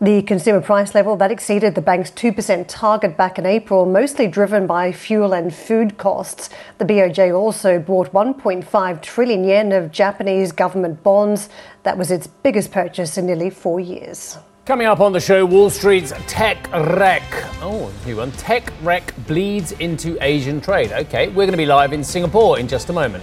The 0.00 0.22
consumer 0.22 0.60
price 0.60 0.94
level 0.94 1.16
that 1.16 1.32
exceeded 1.32 1.74
the 1.74 1.80
bank's 1.80 2.12
2% 2.12 2.66
target 2.68 3.16
back 3.16 3.36
in 3.36 3.46
April, 3.46 3.84
mostly 3.84 4.28
driven 4.28 4.68
by 4.68 4.92
fuel 4.92 5.34
and 5.34 5.52
food 5.52 5.98
costs. 5.98 6.50
The 6.78 6.84
BOJ 6.84 7.36
also 7.36 7.80
bought 7.80 8.12
1.5 8.12 9.02
trillion 9.02 9.42
yen 9.42 9.72
of 9.72 9.90
Japanese 9.90 10.52
government 10.52 11.02
bonds. 11.02 11.48
That 11.82 11.98
was 11.98 12.12
its 12.12 12.28
biggest 12.28 12.70
purchase 12.70 13.18
in 13.18 13.26
nearly 13.26 13.50
four 13.50 13.80
years. 13.80 14.38
Coming 14.66 14.88
up 14.88 14.98
on 14.98 15.12
the 15.12 15.20
show, 15.20 15.46
Wall 15.46 15.70
Street's 15.70 16.12
tech 16.26 16.68
wreck. 16.72 17.22
Oh, 17.62 17.92
new 18.04 18.16
one. 18.16 18.32
Tech 18.32 18.72
wreck 18.82 19.14
bleeds 19.28 19.70
into 19.70 20.18
Asian 20.20 20.60
trade. 20.60 20.90
Okay, 20.90 21.28
we're 21.28 21.46
going 21.46 21.52
to 21.52 21.56
be 21.56 21.66
live 21.66 21.92
in 21.92 22.02
Singapore 22.02 22.58
in 22.58 22.66
just 22.66 22.90
a 22.90 22.92
moment. 22.92 23.22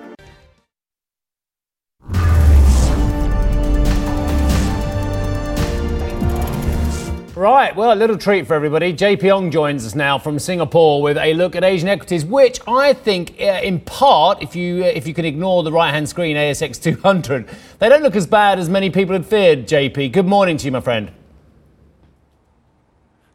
Right, 7.41 7.75
well, 7.75 7.91
a 7.91 7.95
little 7.97 8.19
treat 8.19 8.45
for 8.45 8.53
everybody. 8.53 8.93
JP 8.93 9.35
Ong 9.35 9.49
joins 9.49 9.83
us 9.83 9.95
now 9.95 10.19
from 10.19 10.37
Singapore 10.37 11.01
with 11.01 11.17
a 11.17 11.33
look 11.33 11.55
at 11.55 11.63
Asian 11.63 11.89
equities, 11.89 12.23
which 12.23 12.59
I 12.67 12.93
think, 12.93 13.33
uh, 13.41 13.61
in 13.63 13.79
part, 13.79 14.43
if 14.43 14.55
you 14.55 14.83
uh, 14.83 14.89
if 14.89 15.07
you 15.07 15.15
can 15.15 15.25
ignore 15.25 15.63
the 15.63 15.71
right-hand 15.71 16.07
screen, 16.07 16.37
ASX 16.37 16.79
200, 16.79 17.49
they 17.79 17.89
don't 17.89 18.03
look 18.03 18.15
as 18.15 18.27
bad 18.27 18.59
as 18.59 18.69
many 18.69 18.91
people 18.91 19.13
had 19.13 19.25
feared. 19.25 19.67
JP, 19.67 20.11
good 20.11 20.27
morning 20.27 20.55
to 20.57 20.65
you, 20.65 20.71
my 20.71 20.81
friend. 20.81 21.11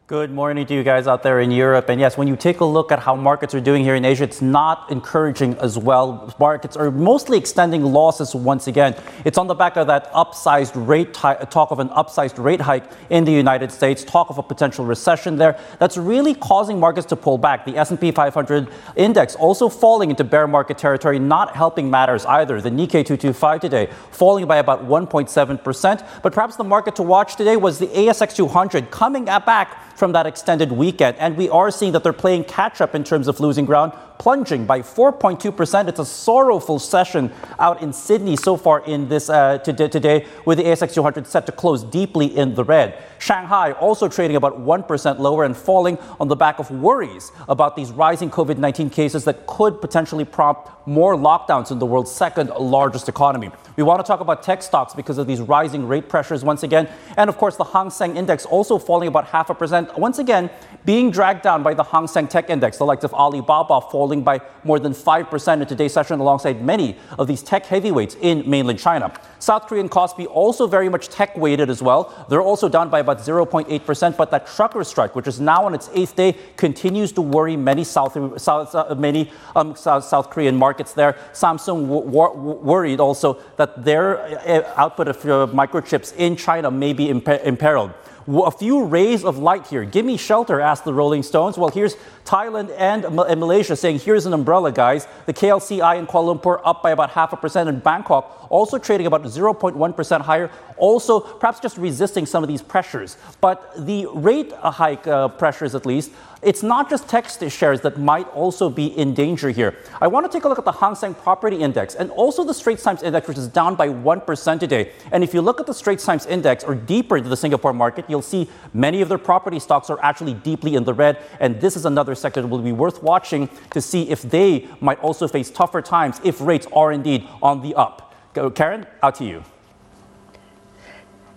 Good 0.07 0.31
morning 0.31 0.65
to 0.67 0.73
you 0.73 0.83
guys 0.83 1.05
out 1.05 1.21
there 1.21 1.41
in 1.41 1.51
Europe. 1.51 1.89
And 1.89 1.99
yes, 1.99 2.17
when 2.17 2.29
you 2.29 2.37
take 2.37 2.61
a 2.61 2.65
look 2.65 2.93
at 2.93 2.99
how 2.99 3.13
markets 3.13 3.53
are 3.53 3.59
doing 3.59 3.83
here 3.83 3.93
in 3.93 4.05
Asia, 4.05 4.23
it's 4.23 4.41
not 4.41 4.89
encouraging 4.89 5.57
as 5.57 5.77
well. 5.77 6.33
Markets 6.39 6.77
are 6.77 6.89
mostly 6.91 7.37
extending 7.37 7.83
losses 7.83 8.33
once 8.33 8.67
again. 8.67 8.95
It's 9.25 9.37
on 9.37 9.47
the 9.47 9.53
back 9.53 9.75
of 9.75 9.87
that 9.87 10.09
upsized 10.13 10.71
rate 10.87 11.13
talk 11.13 11.71
of 11.71 11.79
an 11.79 11.89
upsized 11.89 12.41
rate 12.41 12.61
hike 12.61 12.89
in 13.09 13.25
the 13.25 13.33
United 13.33 13.69
States, 13.69 14.05
talk 14.05 14.29
of 14.29 14.37
a 14.37 14.43
potential 14.43 14.85
recession 14.85 15.35
there. 15.35 15.59
That's 15.77 15.97
really 15.97 16.33
causing 16.33 16.79
markets 16.79 17.07
to 17.07 17.17
pull 17.17 17.37
back. 17.37 17.65
The 17.65 17.75
S&P 17.75 18.11
500 18.11 18.69
index 18.95 19.35
also 19.35 19.67
falling 19.67 20.09
into 20.09 20.23
bear 20.23 20.47
market 20.47 20.77
territory, 20.77 21.19
not 21.19 21.53
helping 21.53 21.89
matters 21.89 22.25
either. 22.27 22.61
The 22.61 22.69
Nikkei 22.69 23.03
225 23.05 23.59
today 23.59 23.89
falling 24.11 24.47
by 24.47 24.59
about 24.59 24.87
1.7%. 24.87 26.21
But 26.23 26.31
perhaps 26.31 26.55
the 26.55 26.63
market 26.63 26.95
to 26.95 27.03
watch 27.03 27.35
today 27.35 27.57
was 27.57 27.77
the 27.77 27.87
ASX 27.87 28.33
200 28.37 28.89
coming 28.89 29.25
back 29.25 29.83
from 29.97 30.11
that 30.11 30.27
extended 30.27 30.71
weekend. 30.71 31.17
And 31.17 31.35
we 31.35 31.49
are 31.49 31.71
seeing 31.71 31.91
that 31.93 32.03
they're 32.03 32.13
playing 32.13 32.43
catch 32.43 32.81
up 32.81 32.93
in 32.93 33.03
terms 33.03 33.27
of 33.27 33.39
losing 33.39 33.65
ground 33.65 33.93
plunging 34.19 34.65
by 34.65 34.81
4.2%. 34.81 35.87
It's 35.87 35.99
a 35.99 36.05
sorrowful 36.05 36.79
session 36.79 37.31
out 37.59 37.81
in 37.81 37.93
Sydney 37.93 38.35
so 38.35 38.57
far 38.57 38.83
in 38.85 39.07
this 39.09 39.29
uh, 39.29 39.59
today, 39.59 40.25
with 40.45 40.57
the 40.57 40.65
ASX 40.65 40.93
200 40.93 41.27
set 41.27 41.45
to 41.45 41.51
close 41.51 41.83
deeply 41.83 42.25
in 42.37 42.55
the 42.55 42.63
red. 42.63 43.01
Shanghai 43.19 43.71
also 43.73 44.07
trading 44.07 44.35
about 44.35 44.59
1% 44.59 45.19
lower 45.19 45.43
and 45.43 45.55
falling 45.55 45.97
on 46.19 46.27
the 46.27 46.35
back 46.35 46.59
of 46.59 46.69
worries 46.71 47.31
about 47.47 47.75
these 47.75 47.91
rising 47.91 48.29
COVID 48.29 48.57
19 48.57 48.89
cases 48.89 49.23
that 49.25 49.47
could 49.47 49.81
potentially 49.81 50.25
prompt 50.25 50.69
more 50.85 51.15
lockdowns 51.15 51.71
in 51.71 51.79
the 51.79 51.85
world's 51.85 52.11
second 52.11 52.49
largest 52.49 53.09
economy. 53.09 53.51
We 53.75 53.83
want 53.83 53.99
to 53.99 54.07
talk 54.07 54.21
about 54.21 54.41
tech 54.41 54.63
stocks 54.63 54.93
because 54.93 55.17
of 55.17 55.27
these 55.27 55.41
rising 55.41 55.87
rate 55.87 56.09
pressures 56.09 56.43
once 56.43 56.63
again. 56.63 56.89
And 57.17 57.29
of 57.29 57.37
course, 57.37 57.57
the 57.57 57.63
Hang 57.63 57.89
Seng 57.89 58.15
Index 58.15 58.45
also 58.45 58.77
falling 58.79 59.07
about 59.07 59.27
half 59.27 59.49
a 59.49 59.53
percent, 59.53 59.86
once 59.97 60.19
again 60.19 60.49
being 60.87 61.11
dragged 61.11 61.41
down 61.41 61.63
by 61.63 61.73
the 61.73 61.83
Hang 61.83 62.07
Seng 62.07 62.29
Tech 62.29 62.49
Index, 62.49 62.77
the 62.77 62.85
likes 62.85 63.03
of 63.03 63.13
Alibaba 63.13 63.81
falling 63.91 64.23
by 64.23 64.39
more 64.63 64.79
than 64.79 64.93
5% 64.93 65.61
in 65.61 65.67
today's 65.67 65.91
session, 65.91 66.21
alongside 66.21 66.61
many 66.61 66.95
of 67.19 67.27
these 67.27 67.43
tech 67.43 67.65
heavyweights 67.65 68.15
in 68.21 68.49
mainland 68.49 68.79
China. 68.79 69.11
South 69.39 69.67
Korean 69.67 69.89
Kospi 69.89 70.25
also 70.27 70.65
very 70.65 70.87
much 70.87 71.09
tech 71.09 71.35
weighted 71.35 71.69
as 71.69 71.81
well. 71.81 72.25
They're 72.29 72.41
also 72.41 72.69
down 72.69 72.89
by 72.89 72.99
about 72.99 73.19
0.8%, 73.19 74.15
but 74.15 74.31
that 74.31 74.47
trucker 74.47 74.83
strike, 74.85 75.13
which 75.13 75.27
is 75.27 75.41
now 75.41 75.65
on 75.65 75.75
its 75.75 75.89
eighth 75.93 76.15
day, 76.15 76.37
continues 76.55 77.11
to 77.11 77.21
worry 77.21 77.57
many 77.57 77.83
South, 77.83 78.41
South 78.41 78.73
uh, 78.73 78.95
many 78.95 79.29
um, 79.57 79.75
South, 79.75 80.05
South, 80.05 80.29
Korean 80.29 80.55
markets 80.55 80.93
there. 80.93 81.17
Samsung 81.33 81.87
w- 81.87 82.05
w- 82.05 82.59
worried 82.59 83.01
also 83.01 83.41
that 83.57 83.83
their 83.83 84.19
uh, 84.19 84.73
output 84.77 85.09
of 85.09 85.17
uh, 85.25 85.47
microchips 85.53 86.15
in 86.15 86.37
China 86.37 86.71
may 86.71 86.93
be 86.93 87.07
imper- 87.07 87.43
imperiled 87.43 87.91
a 88.27 88.51
few 88.51 88.83
rays 88.83 89.23
of 89.23 89.37
light 89.37 89.67
here. 89.67 89.85
Give 89.85 90.05
me 90.05 90.17
shelter, 90.17 90.59
asked 90.59 90.83
the 90.83 90.93
Rolling 90.93 91.23
Stones. 91.23 91.57
Well, 91.57 91.69
here's 91.69 91.95
Thailand 92.27 92.75
and, 92.77 93.05
and 93.05 93.39
Malaysia 93.39 93.75
saying, 93.75 93.99
here's 93.99 94.25
an 94.25 94.33
umbrella, 94.33 94.71
guys. 94.71 95.07
The 95.25 95.33
KLCI 95.33 95.97
in 95.97 96.05
Kuala 96.05 96.37
Lumpur 96.37 96.59
up 96.65 96.83
by 96.83 96.91
about 96.91 97.11
half 97.11 97.31
a 97.31 97.37
percent, 97.37 97.69
and 97.69 97.81
Bangkok 97.81 98.47
also 98.49 98.77
trading 98.77 99.07
about 99.07 99.23
0.1% 99.23 100.21
higher, 100.21 100.51
also 100.77 101.19
perhaps 101.19 101.59
just 101.59 101.77
resisting 101.77 102.25
some 102.25 102.43
of 102.43 102.49
these 102.49 102.61
pressures. 102.61 103.17
But 103.39 103.85
the 103.85 104.07
rate 104.13 104.51
hike 104.51 105.07
uh, 105.07 105.29
pressures, 105.29 105.73
at 105.73 105.85
least, 105.85 106.11
it's 106.41 106.61
not 106.61 106.89
just 106.89 107.09
tech 107.09 107.27
shares 107.49 107.81
that 107.81 107.97
might 107.97 108.27
also 108.29 108.69
be 108.69 108.85
in 108.85 109.13
danger 109.13 109.49
here. 109.49 109.75
I 109.99 110.07
want 110.07 110.25
to 110.25 110.31
take 110.31 110.45
a 110.45 110.47
look 110.47 110.59
at 110.59 110.65
the 110.65 110.71
Hang 110.71 110.93
Seng 110.93 111.15
Property 111.15 111.57
Index 111.57 111.95
and 111.95 112.11
also 112.11 112.43
the 112.43 112.53
Straits 112.53 112.83
Times 112.83 113.01
Index, 113.01 113.27
which 113.27 113.37
is 113.37 113.47
down 113.47 113.75
by 113.75 113.87
1% 113.87 114.59
today. 114.59 114.91
And 115.11 115.23
if 115.23 115.33
you 115.33 115.41
look 115.41 115.59
at 115.59 115.65
the 115.65 115.73
Straits 115.73 116.05
Times 116.05 116.25
Index 116.27 116.63
or 116.63 116.75
deeper 116.75 117.17
into 117.17 117.29
the 117.29 117.37
Singapore 117.37 117.73
market, 117.73 118.05
you'll 118.07 118.21
see 118.21 118.49
many 118.73 119.01
of 119.01 119.09
their 119.09 119.17
property 119.17 119.59
stocks 119.59 119.89
are 119.89 119.99
actually 120.03 120.35
deeply 120.35 120.75
in 120.75 120.83
the 120.83 120.93
red. 120.93 121.17
And 121.39 121.59
this 121.59 121.75
is 121.75 121.85
another 121.85 122.13
sector 122.17 122.45
will 122.45 122.59
be 122.59 122.71
worth 122.71 123.01
watching 123.01 123.49
to 123.71 123.81
see 123.81 124.09
if 124.09 124.21
they 124.21 124.67
might 124.81 124.99
also 124.99 125.27
face 125.27 125.49
tougher 125.49 125.81
times 125.81 126.19
if 126.23 126.41
rates 126.41 126.67
are 126.73 126.91
indeed 126.91 127.27
on 127.41 127.61
the 127.61 127.75
up. 127.75 128.15
Karen, 128.55 128.85
out 129.01 129.15
to 129.15 129.25
you. 129.25 129.43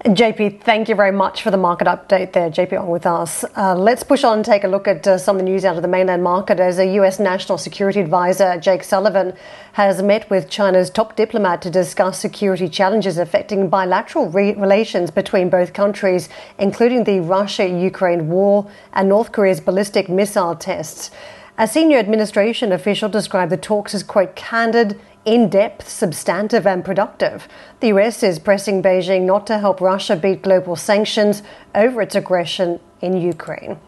JP, 0.05 0.63
thank 0.63 0.89
you 0.89 0.95
very 0.95 1.13
much 1.13 1.43
for 1.43 1.51
the 1.51 1.59
market 1.59 1.87
update 1.87 2.33
there. 2.33 2.49
JP 2.49 2.81
Ong 2.81 2.89
with 2.89 3.05
us. 3.05 3.45
Uh, 3.55 3.75
let's 3.75 4.03
push 4.03 4.25
on 4.25 4.39
and 4.39 4.45
take 4.47 4.65
a 4.65 4.69
look 4.69 4.89
at 4.89 5.07
uh, 5.07 5.19
some 5.19 5.37
of 5.37 5.41
the 5.41 5.45
news 5.45 5.63
out 5.63 5.77
of 5.77 5.83
the 5.83 5.89
mainland 5.89 6.23
market 6.23 6.59
as 6.59 6.79
a 6.79 6.95
US 6.95 7.21
National 7.21 7.59
Security 7.59 8.01
Advisor, 8.01 8.59
Jake 8.59 8.83
Sullivan, 8.83 9.35
has 9.75 10.03
met 10.03 10.31
with 10.31 10.49
China's 10.49 10.89
top 10.89 11.17
diplomat 11.17 11.61
to 11.61 11.71
discuss 11.71 12.19
security 12.19 12.67
challenges 12.67 13.19
affecting 13.19 13.69
bilateral 13.69 14.31
re- 14.31 14.55
relations 14.55 15.11
between 15.11 15.51
both 15.51 15.75
countries, 15.75 16.31
including 16.59 17.05
the 17.05 17.21
Russia 17.21 17.69
Ukraine 17.69 18.29
war 18.29 18.71
and 18.95 19.07
North 19.07 19.33
Korea's 19.33 19.61
ballistic 19.61 20.09
missile 20.09 20.57
tests. 20.57 21.11
A 21.59 21.69
senior 21.69 21.99
administration 21.99 22.73
official 22.73 23.11
described 23.11 23.53
the 23.53 23.59
talks 23.59 23.93
as, 23.93 24.03
quote, 24.03 24.35
candid 24.35 24.99
in 25.25 25.49
depth, 25.49 25.89
substantive, 25.89 26.67
and 26.67 26.85
productive. 26.85 27.47
The 27.81 27.89
US 27.89 28.23
is 28.23 28.39
pressing 28.39 28.83
Beijing 28.83 29.23
not 29.23 29.47
to 29.49 29.59
help 29.59 29.81
Russia 29.81 30.17
beat 30.17 30.43
global 30.43 30.77
sanctions 30.77 31.43
over 31.75 32.03
its 32.03 32.15
aggression 32.15 32.81
in 33.01 33.21
Ukraine. 33.21 33.79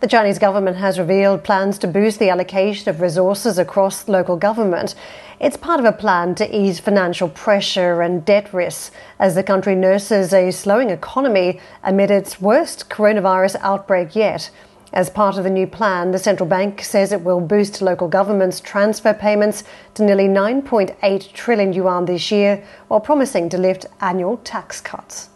The 0.00 0.06
Chinese 0.06 0.38
government 0.38 0.76
has 0.76 0.96
revealed 0.96 1.42
plans 1.42 1.76
to 1.78 1.88
boost 1.88 2.20
the 2.20 2.30
allocation 2.30 2.88
of 2.88 3.00
resources 3.00 3.58
across 3.58 4.06
local 4.06 4.36
government. 4.36 4.94
It's 5.40 5.56
part 5.56 5.80
of 5.80 5.86
a 5.86 5.92
plan 5.92 6.36
to 6.36 6.56
ease 6.56 6.78
financial 6.78 7.28
pressure 7.28 8.00
and 8.00 8.24
debt 8.24 8.54
risks 8.54 8.92
as 9.18 9.34
the 9.34 9.42
country 9.42 9.74
nurses 9.74 10.32
a 10.32 10.52
slowing 10.52 10.90
economy 10.90 11.60
amid 11.82 12.12
its 12.12 12.40
worst 12.40 12.88
coronavirus 12.88 13.56
outbreak 13.60 14.14
yet. 14.14 14.50
As 14.92 15.10
part 15.10 15.36
of 15.36 15.44
the 15.44 15.50
new 15.50 15.66
plan, 15.66 16.12
the 16.12 16.18
central 16.18 16.48
bank 16.48 16.82
says 16.82 17.12
it 17.12 17.22
will 17.22 17.40
boost 17.40 17.82
local 17.82 18.08
governments' 18.08 18.60
transfer 18.60 19.12
payments 19.12 19.62
to 19.94 20.04
nearly 20.04 20.28
9.8 20.28 21.32
trillion 21.32 21.72
yuan 21.72 22.06
this 22.06 22.30
year, 22.30 22.64
while 22.88 23.00
promising 23.00 23.48
to 23.50 23.58
lift 23.58 23.84
annual 24.00 24.38
tax 24.38 24.80
cuts. 24.80 25.28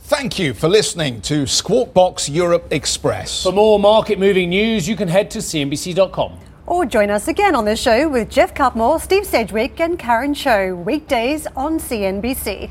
Thank 0.00 0.38
you 0.38 0.52
for 0.52 0.68
listening 0.68 1.20
to 1.22 1.46
Squawk 1.46 1.94
Box 1.94 2.28
Europe 2.28 2.66
Express. 2.72 3.42
For 3.42 3.52
more 3.52 3.78
market 3.78 4.18
moving 4.18 4.50
news, 4.50 4.88
you 4.88 4.96
can 4.96 5.08
head 5.08 5.30
to 5.30 5.38
CNBC.com. 5.38 6.38
Or 6.66 6.84
join 6.84 7.10
us 7.10 7.28
again 7.28 7.54
on 7.54 7.64
the 7.64 7.76
show 7.76 8.08
with 8.08 8.28
Geoff 8.28 8.52
Cutmore, 8.54 9.00
Steve 9.00 9.24
Sedgwick, 9.24 9.80
and 9.80 9.98
Karen 9.98 10.34
Tso, 10.34 10.74
weekdays 10.74 11.46
on 11.56 11.78
CNBC. 11.78 12.70